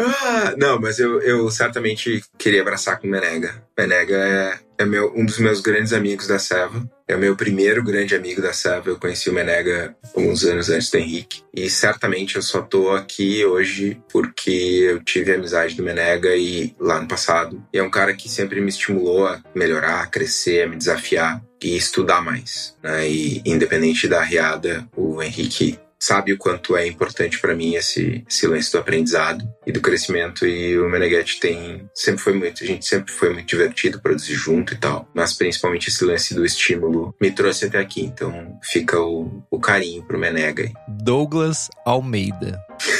[0.00, 3.62] Ah, não, mas eu, eu certamente queria abraçar com o Menega.
[3.76, 6.88] Menega é, é meu, um dos meus grandes amigos da Seva.
[7.06, 8.90] É o meu primeiro grande amigo da Seva.
[8.90, 11.42] Eu conheci o Menega alguns anos antes do Henrique.
[11.52, 16.74] E certamente eu só tô aqui hoje porque eu tive a amizade do Menega e
[16.78, 17.62] lá no passado.
[17.72, 21.42] E é um cara que sempre me estimulou a melhorar, a crescer, a me desafiar
[21.62, 22.76] e estudar mais.
[22.82, 23.08] Né?
[23.08, 28.46] E independente da riada, o Henrique sabe o quanto é importante para mim esse, esse
[28.46, 32.86] lance do aprendizado e do crescimento e o Meneghetti tem sempre foi muito a gente
[32.86, 37.30] sempre foi muito divertido produzir junto e tal mas principalmente esse lance do estímulo me
[37.30, 42.60] trouxe até aqui então fica o, o carinho pro Menega Douglas Almeida.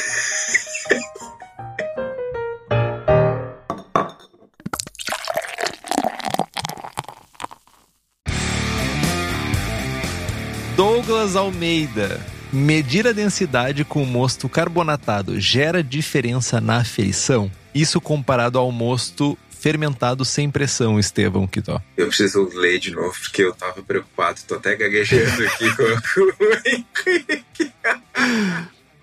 [10.75, 17.51] Douglas Almeida Medir a densidade com mosto carbonatado gera diferença na afeição?
[17.75, 21.79] Isso comparado ao mosto fermentado sem pressão, Estevão Quitó.
[21.95, 25.99] Eu preciso ler de novo, porque eu tava preocupado, tô até gaguejando aqui com o.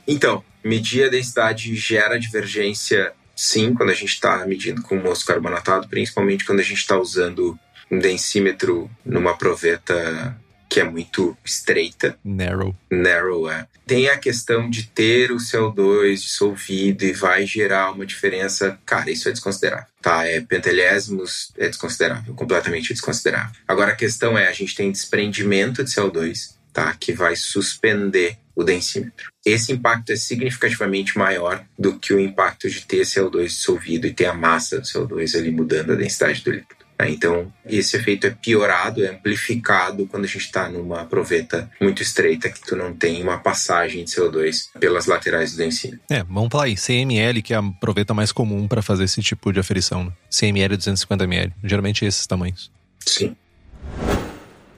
[0.09, 5.89] Então, medir a densidade gera divergência, sim, quando a gente está medindo com mosto carbonatado,
[5.89, 7.59] principalmente quando a gente está usando
[7.91, 10.37] um densímetro numa proveta
[10.69, 12.19] que é muito estreita.
[12.25, 12.75] Narrow.
[12.91, 13.67] Narrow, é.
[13.87, 18.79] Tem a questão de ter o CO2 dissolvido e vai gerar uma diferença.
[18.85, 19.87] Cara, isso é desconsiderável.
[20.03, 23.55] Tá, é pentelésimos, é desconsiderável, completamente desconsiderável.
[23.67, 28.65] Agora a questão é, a gente tem desprendimento de CO2, tá, que vai suspender o
[28.65, 29.31] densímetro.
[29.45, 34.27] Esse impacto é significativamente maior do que o impacto de ter CO2 dissolvido e ter
[34.27, 36.86] a massa do CO2 ali mudando a densidade do líquido.
[36.99, 37.11] Né?
[37.11, 42.51] Então, esse efeito é piorado, é amplificado quando a gente está numa proveta muito estreita,
[42.51, 45.99] que tu não tem uma passagem de CO2 pelas laterais do ensino.
[46.11, 49.23] É, vamos falar aí, 100 ml, que é a proveta mais comum para fazer esse
[49.23, 50.05] tipo de aferição.
[50.05, 50.13] Né?
[50.31, 52.71] 100 ml e 250 ml, geralmente esses tamanhos.
[53.05, 53.37] Sim.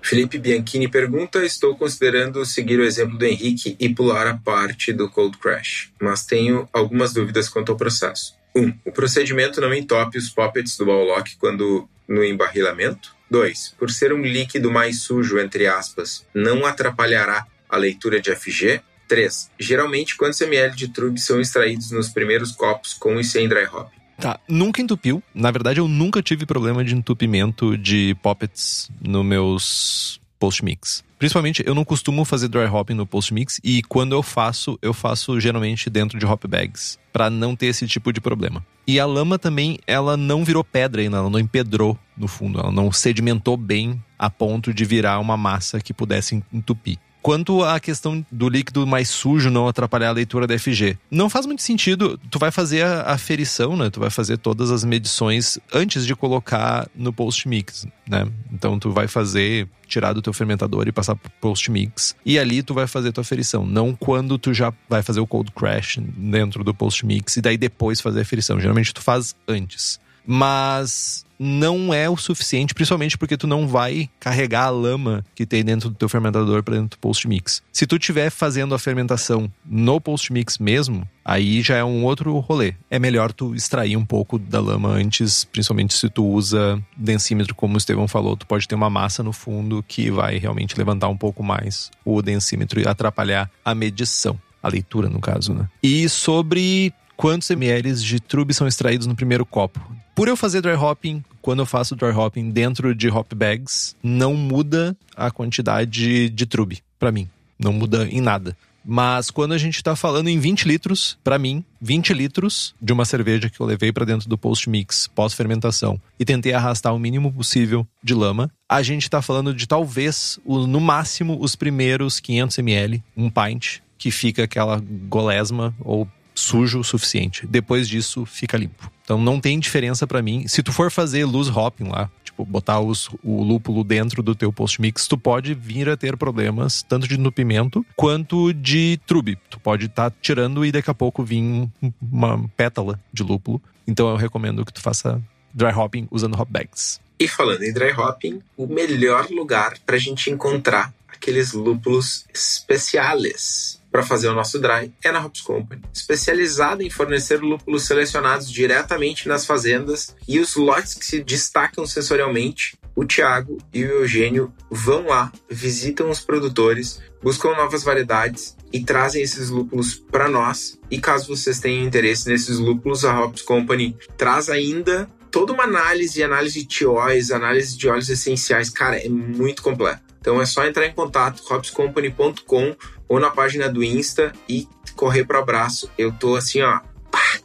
[0.08, 5.10] Felipe Bianchini pergunta: Estou considerando seguir o exemplo do Henrique e pular a parte do
[5.10, 8.34] cold crash, mas tenho algumas dúvidas quanto ao processo.
[8.56, 8.60] 1.
[8.60, 13.14] Um, o procedimento não entope os poppets do ball lock quando no embarrilamento.
[13.30, 13.74] 2.
[13.78, 18.80] Por ser um líquido mais sujo, entre aspas, não atrapalhará a leitura de FG.
[19.06, 19.50] 3.
[19.58, 23.90] Geralmente, quantos ml de trube são extraídos nos primeiros copos com e sem dry hop?
[24.18, 25.22] Tá, nunca entupiu.
[25.34, 31.04] Na verdade, eu nunca tive problema de entupimento de poppets nos meus post-mix.
[31.18, 35.40] Principalmente, eu não costumo fazer dry hopping no post-mix e quando eu faço, eu faço
[35.40, 38.64] geralmente dentro de hop bags, para não ter esse tipo de problema.
[38.86, 42.70] E a lama também, ela não virou pedra ainda, ela não empedrou no fundo, ela
[42.70, 46.98] não sedimentou bem a ponto de virar uma massa que pudesse entupir.
[47.28, 51.44] Quanto à questão do líquido mais sujo não atrapalhar a leitura da FG, não faz
[51.44, 52.18] muito sentido.
[52.30, 53.90] Tu vai fazer a aferição, né?
[53.90, 58.26] Tu vai fazer todas as medições antes de colocar no post mix, né?
[58.50, 62.62] Então tu vai fazer tirar do teu fermentador e passar pro post mix e ali
[62.62, 66.64] tu vai fazer tua aferição, não quando tu já vai fazer o cold crash dentro
[66.64, 68.58] do post mix e daí depois fazer a aferição.
[68.58, 70.00] Geralmente tu faz antes
[70.30, 75.64] mas não é o suficiente, principalmente porque tu não vai carregar a lama que tem
[75.64, 77.62] dentro do teu fermentador para dentro do post mix.
[77.72, 82.36] Se tu estiver fazendo a fermentação no post mix mesmo, aí já é um outro
[82.38, 82.74] rolê.
[82.90, 87.74] É melhor tu extrair um pouco da lama antes, principalmente se tu usa densímetro, como
[87.74, 91.16] o Estevão falou, tu pode ter uma massa no fundo que vai realmente levantar um
[91.16, 95.68] pouco mais o densímetro e atrapalhar a medição a leitura no caso, né?
[95.82, 99.80] E sobre quantos ml de trube são extraídos no primeiro copo.
[100.18, 104.34] Por eu fazer dry hopping, quando eu faço dry hopping dentro de hop bags, não
[104.34, 107.28] muda a quantidade de trube para mim.
[107.56, 108.56] Não muda em nada.
[108.84, 113.04] Mas quando a gente está falando em 20 litros, para mim, 20 litros de uma
[113.04, 117.32] cerveja que eu levei para dentro do post mix pós-fermentação e tentei arrastar o mínimo
[117.32, 123.04] possível de lama, a gente está falando de talvez, no máximo, os primeiros 500 ml,
[123.16, 126.08] um pint, que fica aquela golesma ou
[126.38, 127.46] sujo o suficiente.
[127.46, 128.90] Depois disso, fica limpo.
[129.02, 130.46] Então não tem diferença para mim.
[130.46, 134.52] Se tu for fazer luz hopping lá, tipo, botar os, o lúpulo dentro do teu
[134.52, 139.36] post mix, tu pode vir a ter problemas tanto de entupimento quanto de trube.
[139.50, 141.68] Tu pode estar tá tirando e daqui a pouco vir
[142.00, 143.60] uma pétala de lúpulo.
[143.86, 145.20] Então eu recomendo que tu faça
[145.52, 147.00] dry hopping usando hop bags.
[147.18, 153.77] E falando em dry hopping, o melhor lugar para a gente encontrar aqueles lúpulos especiais
[153.90, 159.28] para fazer o nosso dry é na Hops Company, especializada em fornecer lúpulos selecionados diretamente
[159.28, 165.06] nas fazendas e os lotes que se destacam sensorialmente o Thiago e o Eugênio vão
[165.06, 170.78] lá, visitam os produtores, buscam novas variedades e trazem esses lúpulos para nós.
[170.90, 176.24] E caso vocês tenham interesse nesses lúpulos, a Hops Company traz ainda toda uma análise,
[176.24, 178.68] análise de tióis, análise de óleos essenciais.
[178.68, 180.02] Cara, é muito completo.
[180.20, 182.74] Então é só entrar em contato hopscompany.com
[183.08, 185.90] ou na página do Insta e correr para abraço.
[185.96, 186.80] Eu tô assim, ó,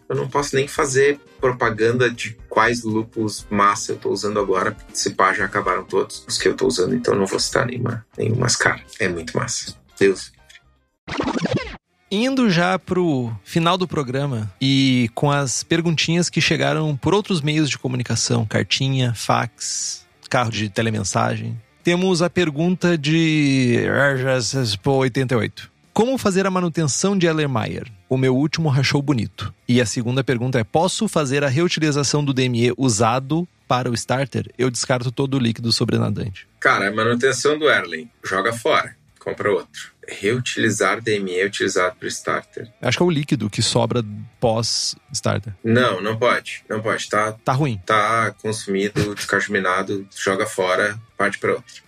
[0.09, 5.11] eu não posso nem fazer propaganda de quais lúpulos massa eu tô usando agora, se
[5.11, 8.47] pá já acabaram todos os que eu tô usando, então não vou citar nenhuma, nenhuma
[8.59, 8.82] cara.
[8.99, 9.76] É muito massa.
[9.99, 10.32] Deus.
[12.09, 17.70] Indo já pro final do programa e com as perguntinhas que chegaram por outros meios
[17.70, 23.84] de comunicação, cartinha, fax, carro de telemensagem, temos a pergunta de
[24.86, 25.72] 88.
[25.92, 27.92] Como fazer a manutenção de Ellermeyer?
[28.10, 29.54] O meu último rachou bonito.
[29.68, 34.50] E a segunda pergunta é: posso fazer a reutilização do DME usado para o starter?
[34.58, 36.48] Eu descarto todo o líquido sobrenadante.
[36.60, 39.91] Cara, a manutenção do Erlen, joga fora, compra outro.
[40.07, 42.69] Reutilizar DME utilizado para starter.
[42.82, 44.03] Acho que é o líquido que sobra
[44.39, 45.53] pós-starter.
[45.63, 46.63] Não, não pode.
[46.69, 47.09] Não pode.
[47.09, 47.82] Tá, Tá ruim.
[47.86, 51.84] tá consumido, descarminado, joga fora, parte para outro.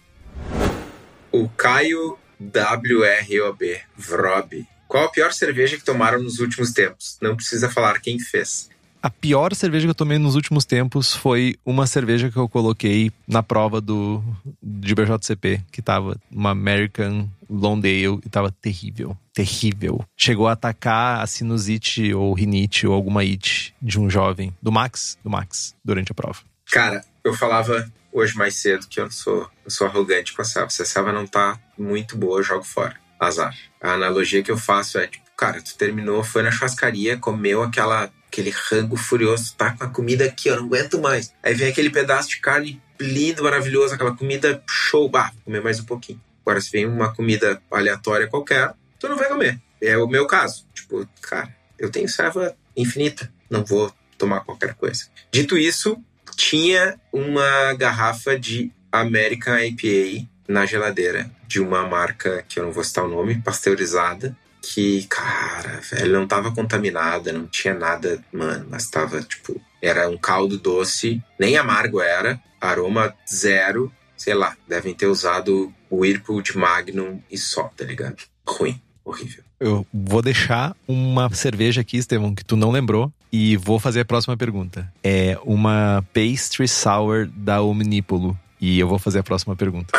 [1.31, 4.65] O Caio WROB, Vrob.
[4.87, 7.17] Qual a pior cerveja que tomaram nos últimos tempos?
[7.21, 8.69] Não precisa falar quem fez.
[9.05, 13.11] A pior cerveja que eu tomei nos últimos tempos foi uma cerveja que eu coloquei
[13.27, 14.23] na prova do
[14.63, 20.03] de BJCP, que tava uma American Ale e tava terrível, terrível.
[20.17, 25.19] Chegou a atacar a sinusite ou rinite ou alguma it de um jovem, do Max,
[25.23, 26.39] do Max, durante a prova.
[26.71, 30.71] Cara, eu falava hoje mais cedo que eu sou, eu sou arrogante com a selva.
[30.71, 32.95] Se a selva não tá muito boa, eu jogo fora.
[33.19, 33.55] Azar.
[33.79, 38.09] A analogia que eu faço é tipo, cara, tu terminou, foi na churrascaria, comeu aquela,
[38.35, 41.33] aquele rango furioso, tá com a comida aqui, eu não aguento mais.
[41.41, 45.79] Aí vem aquele pedaço de carne lindo, maravilhoso, aquela comida show, bah, vou comer mais
[45.79, 46.21] um pouquinho.
[46.41, 49.59] Agora, se vem uma comida aleatória qualquer, tu não vai comer.
[49.81, 50.67] É o meu caso.
[50.73, 55.05] Tipo, cara, eu tenho serva infinita, não vou tomar qualquer coisa.
[55.31, 55.97] Dito isso,
[56.35, 62.83] tinha uma garrafa de American IPA na geladeira de uma marca que eu não vou
[62.83, 64.35] citar o nome, pasteurizada,
[64.73, 70.17] que, cara, velho, não tava contaminada, não tinha nada, mano, mas tava, tipo, era um
[70.17, 76.57] caldo doce, nem amargo era, aroma zero, sei lá, devem ter usado o Whirlpool de
[76.57, 78.23] Magnum e só, tá ligado?
[78.47, 79.43] Ruim, horrível.
[79.59, 84.05] Eu vou deixar uma cerveja aqui, Estevão, que tu não lembrou, e vou fazer a
[84.05, 84.91] próxima pergunta.
[85.03, 88.37] É uma Pastry Sour da Omnipolo.
[88.59, 89.91] E eu vou fazer a próxima pergunta.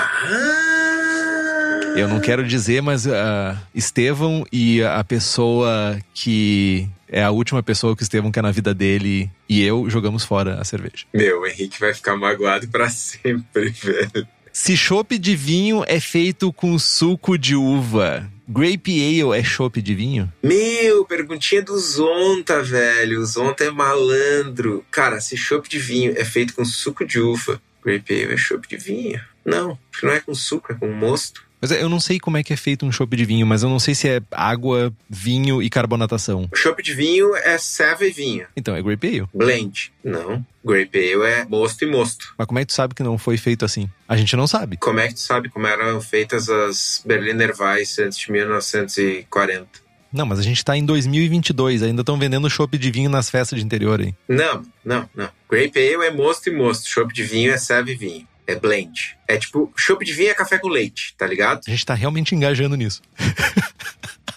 [1.97, 7.97] Eu não quero dizer, mas uh, Estevão e a pessoa que é a última pessoa
[7.97, 11.07] que o Estevão quer na vida dele e eu jogamos fora a cerveja.
[11.15, 14.29] Meu, o Henrique vai ficar magoado pra sempre, velho.
[14.53, 19.95] Se chopp de vinho é feito com suco de uva, Grape Ale é chopp de
[19.95, 20.33] vinho?
[20.43, 23.21] Meu, perguntinha do Zonta, velho.
[23.21, 24.85] O Zonta é malandro.
[24.91, 28.69] Cara, se chopp de vinho é feito com suco de uva, Grape Ale é chopp
[28.69, 29.21] de vinho?
[29.45, 31.46] Não, acho que não é com suco, é com mosto.
[31.61, 33.69] Mas eu não sei como é que é feito um chopp de vinho, mas eu
[33.69, 36.49] não sei se é água, vinho e carbonatação.
[36.53, 38.47] O chopp de vinho é ceva e vinho.
[38.57, 39.29] Então é Grape Ale.
[39.35, 39.93] Blend.
[40.05, 40.45] Não.
[40.65, 42.35] Grape Ale é mosto e mosto.
[42.37, 43.89] Mas como é que tu sabe que não foi feito assim?
[44.09, 44.77] A gente não sabe.
[44.77, 49.87] Como é que tu sabe como eram feitas as Berliner Weiss antes de 1940?
[50.13, 53.59] Não, mas a gente tá em 2022, ainda estão vendendo chopp de vinho nas festas
[53.59, 54.15] de interior aí.
[54.29, 55.29] Não, não, não.
[55.51, 56.89] Grape Ale é mosto e mosto.
[56.89, 58.27] Chopp de vinho é ceva e vinho.
[58.47, 59.17] É blend.
[59.27, 61.63] É tipo, chopp de vinho é café com leite, tá ligado?
[61.67, 63.03] A gente tá realmente engajando nisso.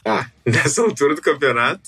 [0.06, 1.82] Ah, nessa altura do campeonato,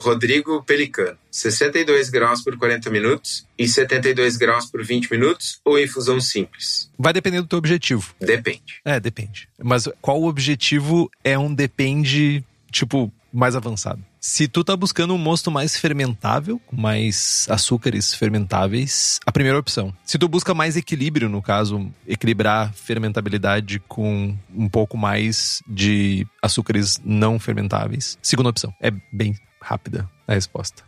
[0.00, 1.16] Rodrigo Pelicano.
[1.30, 6.90] 62 graus por 40 minutos e 72 graus por 20 minutos ou infusão simples?
[6.98, 8.14] Vai depender do teu objetivo.
[8.18, 8.80] Depende.
[8.84, 9.48] É, depende.
[9.62, 14.02] Mas qual o objetivo é um depende, tipo, mais avançado.
[14.20, 19.94] Se tu tá buscando um mosto mais fermentável, com mais açúcares fermentáveis, a primeira opção.
[20.04, 27.00] Se tu busca mais equilíbrio, no caso, equilibrar fermentabilidade com um pouco mais de açúcares
[27.04, 28.74] não fermentáveis, segunda opção.
[28.80, 30.82] É bem rápida a resposta.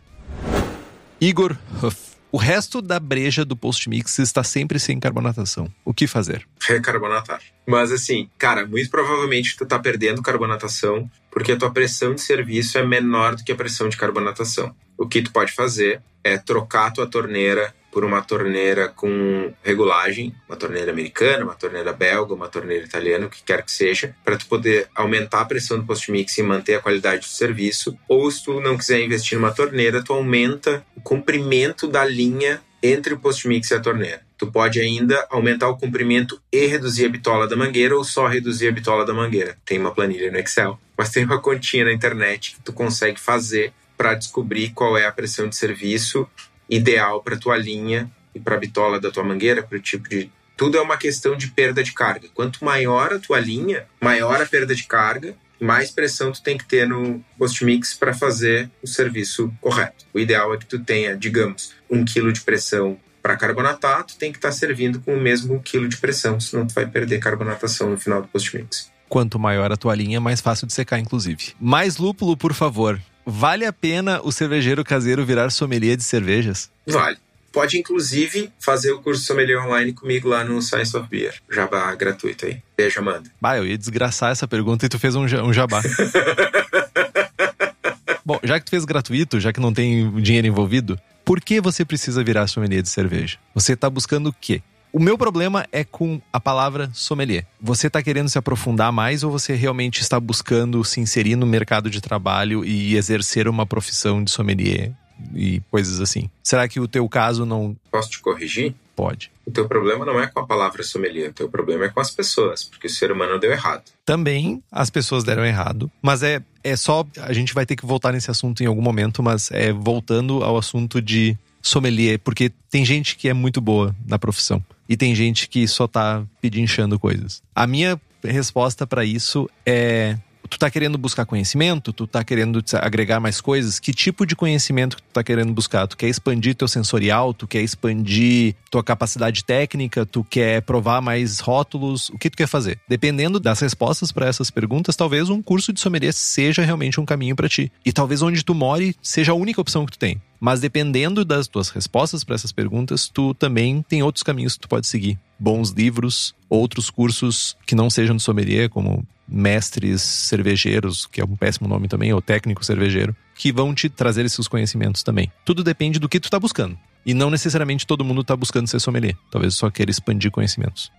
[1.19, 2.12] Igor Huff.
[2.33, 5.71] O resto da breja do post-mix está sempre sem carbonatação.
[5.85, 6.47] O que fazer?
[6.59, 7.39] Recarbonatar.
[7.63, 12.79] Mas assim, cara, muito provavelmente tu tá perdendo carbonatação porque a tua pressão de serviço
[12.79, 14.75] é menor do que a pressão de carbonatação.
[14.97, 20.35] O que tu pode fazer é trocar a tua torneira por uma torneira com regulagem,
[20.49, 24.35] uma torneira americana, uma torneira belga, uma torneira italiana, o que quer que seja, para
[24.35, 27.95] tu poder aumentar a pressão do post-mix e manter a qualidade do serviço.
[28.09, 33.13] Ou se tu não quiser investir numa torneira, tu aumenta o comprimento da linha entre
[33.13, 34.21] o post-mix e a torneira.
[34.37, 38.67] Tu pode ainda aumentar o comprimento e reduzir a bitola da mangueira ou só reduzir
[38.67, 39.55] a bitola da mangueira.
[39.63, 43.71] Tem uma planilha no Excel, mas tem uma continha na internet que tu consegue fazer
[43.95, 46.27] para descobrir qual é a pressão de serviço
[46.69, 50.31] ideal para tua linha e para a bitola da tua mangueira, para o tipo de
[50.55, 52.27] tudo é uma questão de perda de carga.
[52.33, 56.65] Quanto maior a tua linha, maior a perda de carga, mais pressão tu tem que
[56.65, 60.05] ter no post mix para fazer o serviço correto.
[60.13, 64.37] O ideal é que tu tenha, digamos, um quilo de pressão para carbonatato, tem que
[64.37, 67.97] estar tá servindo com o mesmo quilo de pressão, senão tu vai perder carbonatação no
[67.97, 68.91] final do post mix.
[69.13, 71.53] Quanto maior a tua linha, mais fácil de secar, inclusive.
[71.61, 72.99] Mais lúpulo, por favor.
[73.23, 76.71] Vale a pena o cervejeiro caseiro virar sommelier de cervejas?
[76.87, 77.17] Vale
[77.51, 81.35] pode inclusive fazer o curso sommelier online comigo lá no Science of Beer.
[81.47, 82.59] Jabá gratuito aí.
[82.75, 83.29] Beijo, Amanda.
[83.39, 85.83] Bah, eu ia desgraçar essa pergunta e tu fez um, um jabá.
[88.25, 91.85] Bom, já que tu fez gratuito, já que não tem dinheiro envolvido, por que você
[91.85, 93.37] precisa virar sommelier de cerveja?
[93.53, 94.63] Você está buscando o quê?
[94.95, 97.47] O meu problema é com a palavra sommelier.
[97.59, 101.89] Você está querendo se aprofundar mais ou você realmente está buscando se inserir no mercado
[101.89, 104.91] de trabalho e exercer uma profissão de sommelier
[105.33, 106.29] e coisas assim.
[106.43, 107.75] Será que o teu caso não.
[107.89, 108.75] Posso te corrigir?
[108.95, 109.31] Pode.
[109.47, 112.11] O teu problema não é com a palavra sommelier, o teu problema é com as
[112.11, 113.85] pessoas, porque o ser humano deu errado.
[114.05, 117.03] Também as pessoas deram errado, mas é, é só.
[117.17, 120.55] A gente vai ter que voltar nesse assunto em algum momento, mas é voltando ao
[120.55, 124.63] assunto de sommelier, porque tem gente que é muito boa na profissão
[124.93, 127.41] e tem gente que só tá pedinchando coisas.
[127.55, 130.15] A minha resposta para isso é
[130.49, 134.97] tu tá querendo buscar conhecimento, tu tá querendo agregar mais coisas, que tipo de conhecimento
[134.97, 135.87] que tu tá querendo buscar?
[135.87, 141.39] Tu quer expandir teu sensorial, tu quer expandir tua capacidade técnica, tu quer provar mais
[141.39, 142.79] rótulos, o que tu quer fazer?
[142.87, 147.35] Dependendo das respostas para essas perguntas, talvez um curso de sommelier seja realmente um caminho
[147.35, 147.71] para ti.
[147.85, 150.21] E talvez onde tu more seja a única opção que tu tem.
[150.39, 154.67] Mas dependendo das tuas respostas para essas perguntas, tu também tem outros caminhos que tu
[154.67, 155.17] pode seguir.
[155.39, 161.35] Bons livros, outros cursos que não sejam de sommelier, como mestres cervejeiros, que é um
[161.35, 165.31] péssimo nome também, ou técnico cervejeiro, que vão te trazer esses conhecimentos também.
[165.43, 166.77] Tudo depende do que tu tá buscando.
[167.05, 169.17] E não necessariamente todo mundo tá buscando ser sommelier.
[169.31, 170.91] Talvez só queira expandir conhecimentos.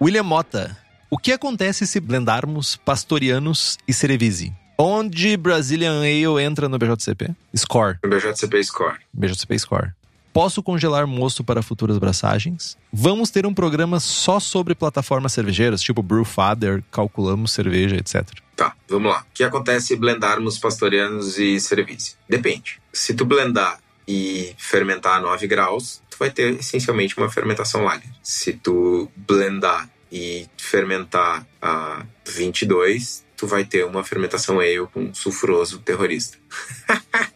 [0.00, 0.76] William Mota.
[1.08, 4.52] O que acontece se blendarmos pastorianos e cerevisi?
[4.78, 7.34] Onde Brazilian Ale entra no BJCP?
[7.56, 7.98] Score.
[8.04, 8.96] No BJCP Score.
[9.14, 9.92] BJCP Score.
[10.36, 12.76] Posso congelar mosto para futuras braçagens?
[12.92, 18.22] Vamos ter um programa só sobre plataformas cervejeiras, tipo Brewfather, calculamos cerveja, etc.
[18.54, 19.20] Tá, vamos lá.
[19.20, 22.16] O que acontece blendarmos pastorianos e cerevise?
[22.28, 22.78] Depende.
[22.92, 28.10] Se tu blendar e fermentar a 9 graus, tu vai ter essencialmente uma fermentação lager.
[28.22, 35.78] Se tu blendar e fermentar a 22, tu vai ter uma fermentação ale com sulfuroso
[35.78, 36.38] terrorista.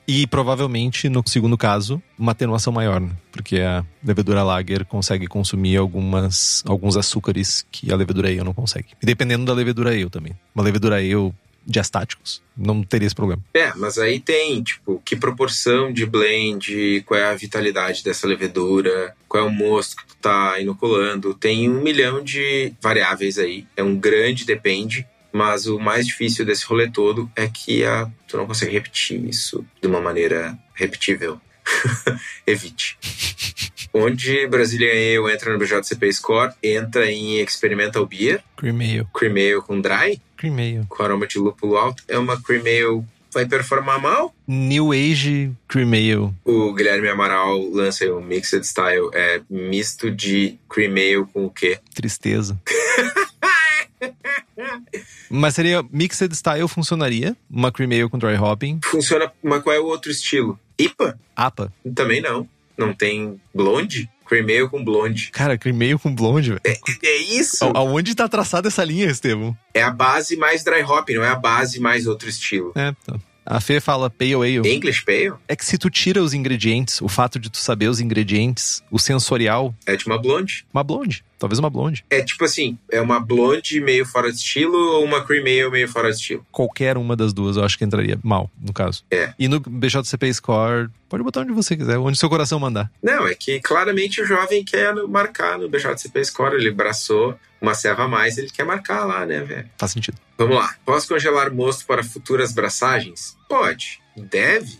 [0.07, 3.11] e provavelmente, no segundo caso, uma atenuação maior, né?
[3.31, 8.89] porque a levedura lager consegue consumir algumas, alguns açúcares que a levedura ale não consegue.
[9.03, 10.37] E dependendo da levedura ale também.
[10.55, 11.33] Uma levedura ale
[11.67, 13.43] diastáticos, não teria esse problema.
[13.55, 19.15] É, mas aí tem, tipo, que proporção de blend, qual é a vitalidade dessa levedura,
[19.29, 23.83] qual é o mosto que tu tá inoculando, tem um milhão de variáveis aí, é
[23.83, 28.47] um grande depende, mas o mais difícil desse rolê todo é que a, tu não
[28.47, 31.41] consegue repetir isso de uma maneira repetível.
[32.47, 32.99] Evite.
[33.93, 38.43] Onde Brasília Ale entra no BJCP Score, entra em Experimental Beer.
[38.57, 39.07] Cream Ale.
[39.15, 40.21] Cream Ale com Dry.
[40.37, 40.87] Cream Ale.
[40.89, 42.03] Com aroma de lúpulo alto.
[42.07, 44.35] É uma Cream Ale vai performar mal.
[44.47, 46.33] New Age Cream Ale.
[46.45, 49.11] O Guilherme Amaral lança um Mixed Style.
[49.13, 51.79] É misto de Cream Ale com o quê?
[51.95, 52.61] Tristeza.
[55.31, 57.37] Mas seria Mixed Style funcionaria?
[57.51, 58.81] Uma cream ale com dry hopping?
[58.85, 60.59] Funciona, mas qual é o outro estilo?
[60.79, 61.19] IPA?
[61.37, 61.73] APA?
[61.95, 62.49] Também não.
[62.77, 64.09] Não tem blonde?
[64.27, 65.31] Cream ale com blonde.
[65.33, 66.61] Cara, cream ale com blonde, velho.
[66.65, 67.65] É, é, isso.
[67.65, 69.57] A, aonde tá traçada essa linha, Estevam?
[69.75, 72.73] É a base mais dry hopping, não é a base mais outro estilo.
[72.77, 73.19] É, tá.
[73.45, 74.73] A Fê fala Pale Ale.
[74.73, 75.33] English Pale?
[75.49, 78.99] É que se tu tira os ingredientes, o fato de tu saber os ingredientes, o
[78.99, 79.75] sensorial.
[79.85, 80.65] É de uma blonde.
[80.73, 81.25] Uma blonde.
[81.41, 82.05] Talvez uma blonde.
[82.11, 85.89] É tipo assim, é uma blonde meio fora de estilo ou uma cream ale meio
[85.89, 86.47] fora de estilo?
[86.53, 89.03] Qualquer uma das duas eu acho que entraria mal, no caso.
[89.11, 89.33] É.
[89.39, 92.93] E no BJCP Score, pode botar onde você quiser, onde seu coração mandar.
[93.03, 98.05] Não, é que claramente o jovem quer marcar no BJCP Score, ele abraçou uma serva
[98.05, 99.71] a mais, ele quer marcar lá, né, velho?
[99.79, 100.19] Faz sentido.
[100.37, 100.75] Vamos lá.
[100.85, 103.35] Posso congelar mosto para futuras braçagens?
[103.49, 103.99] Pode.
[104.15, 104.79] Deve?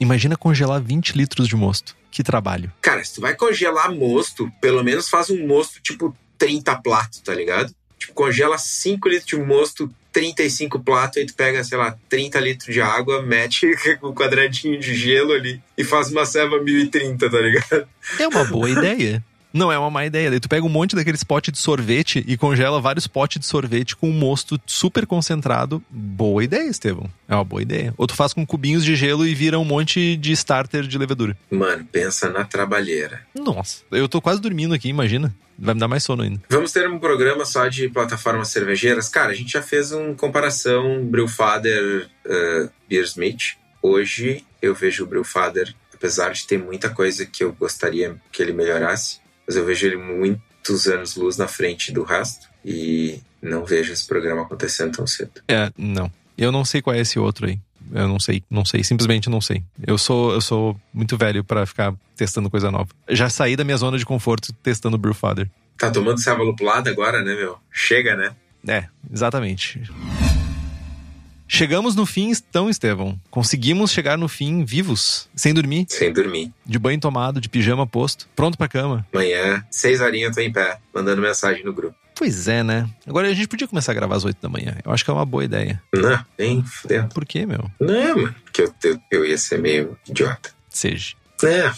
[0.00, 1.94] Imagina congelar 20 litros de mosto.
[2.10, 2.72] Que trabalho.
[2.80, 7.34] Cara, se tu vai congelar mosto, pelo menos faz um mosto tipo 30 platos, tá
[7.34, 7.72] ligado?
[7.98, 12.74] Tipo, congela 5 litros de mosto 35 platos, aí tu pega, sei lá, 30 litros
[12.74, 13.66] de água, mete
[14.02, 17.88] um quadradinho de gelo ali e faz uma ceva 1030, tá ligado?
[18.18, 19.22] É uma boa ideia.
[19.52, 20.30] Não é uma má ideia.
[20.30, 23.96] Daí tu pega um monte daqueles potes de sorvete e congela vários potes de sorvete
[23.96, 25.82] com um mosto super concentrado.
[25.90, 27.10] Boa ideia, Estevão.
[27.28, 27.92] É uma boa ideia.
[27.96, 31.36] Ou tu faz com cubinhos de gelo e vira um monte de starter de levedura.
[31.50, 33.20] Mano, pensa na trabalheira.
[33.34, 35.34] Nossa, eu tô quase dormindo aqui, imagina.
[35.58, 36.40] Vai me dar mais sono ainda.
[36.48, 39.10] Vamos ter um programa só de plataformas cervejeiras?
[39.10, 43.58] Cara, a gente já fez uma comparação Brewfather uh, Beersmith.
[43.82, 48.54] Hoje eu vejo o Brewfather, apesar de ter muita coisa que eu gostaria que ele
[48.54, 49.18] melhorasse,
[49.50, 54.06] mas eu vejo ele muitos anos luz na frente do resto e não vejo esse
[54.06, 55.42] programa acontecendo tão cedo.
[55.48, 56.08] É, não.
[56.38, 57.58] Eu não sei qual é esse outro aí.
[57.92, 59.64] Eu não sei, não sei, simplesmente não sei.
[59.84, 62.90] Eu sou, eu sou muito velho para ficar testando coisa nova.
[63.08, 65.50] Já saí da minha zona de conforto testando Brewfather.
[65.76, 67.58] Tá tomando ceva lupulada agora, né, meu?
[67.72, 68.36] Chega, né?
[68.68, 69.82] É, exatamente.
[71.52, 73.20] Chegamos no fim, então, Estevão.
[73.28, 75.84] Conseguimos chegar no fim vivos, sem dormir.
[75.88, 76.52] Sem dormir.
[76.64, 79.04] De banho tomado, de pijama posto, pronto pra cama.
[79.12, 81.96] Amanhã, seis horinhas, eu tô em pé, mandando mensagem no grupo.
[82.14, 82.88] Pois é, né?
[83.04, 84.76] Agora a gente podia começar a gravar às oito da manhã.
[84.84, 85.82] Eu acho que é uma boa ideia.
[85.92, 87.08] Não, nem fudeu.
[87.08, 87.68] Por quê, meu?
[87.80, 90.52] Não, mano, porque eu, eu, eu ia ser meio idiota.
[90.68, 91.16] Seja.
[91.42, 91.72] É.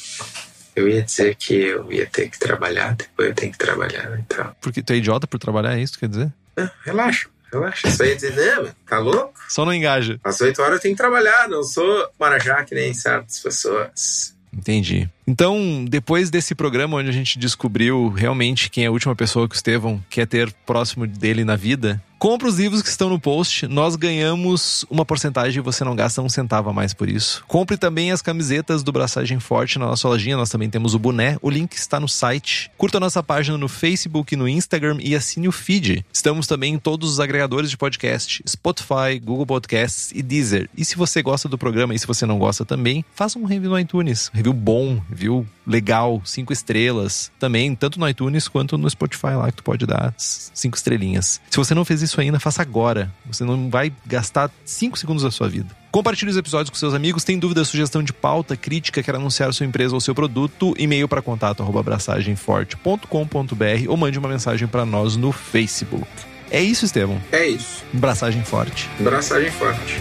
[0.76, 4.22] Eu ia dizer que eu ia ter que trabalhar, depois eu tenho que trabalhar e
[4.24, 4.54] tal.
[4.60, 6.32] Porque tu é idiota por trabalhar, é isso que quer dizer?
[6.56, 7.28] Não, relaxa.
[7.52, 9.34] Relaxa, isso aí dizer, não, tá louco?
[9.48, 10.18] Só não engaja.
[10.24, 14.34] Às 8 horas eu tenho que trabalhar, não sou marajá que nem certas pessoas.
[14.52, 15.08] Entendi.
[15.26, 19.54] Então, depois desse programa onde a gente descobriu realmente quem é a última pessoa que
[19.54, 23.66] o Estevão quer ter próximo dele na vida, compra os livros que estão no post.
[23.66, 27.42] Nós ganhamos uma porcentagem e você não gasta um centavo a mais por isso.
[27.48, 30.36] Compre também as camisetas do Braçagem Forte na nossa lojinha.
[30.36, 31.36] Nós também temos o boné.
[31.42, 32.70] O link está no site.
[32.78, 36.06] Curta a nossa página no Facebook, no Instagram e assine o feed.
[36.12, 40.70] Estamos também em todos os agregadores de podcast: Spotify, Google Podcasts e Deezer.
[40.76, 43.70] E se você gosta do programa e se você não gosta também, faça um review
[43.70, 44.30] no iTunes.
[44.32, 47.30] Review bom, review legal, cinco estrelas.
[47.38, 51.40] Também, tanto no iTunes quanto no Spotify lá, que tu pode dar cinco estrelinhas.
[51.50, 53.12] Se você não fez isso ainda, faça agora.
[53.26, 55.68] Você não vai gastar cinco segundos da sua vida.
[55.90, 57.22] Compartilhe os episódios com seus amigos.
[57.22, 60.74] Tem dúvida, sugestão de pauta, crítica, quer anunciar sua empresa ou seu produto?
[60.78, 66.06] E-mail para contato arroba abraçagemforte.com.br ou mande uma mensagem para nós no Facebook.
[66.50, 67.20] É isso, Estevão.
[67.30, 67.84] É isso.
[67.92, 68.88] Braçagem forte.
[69.00, 70.00] Braçagem forte.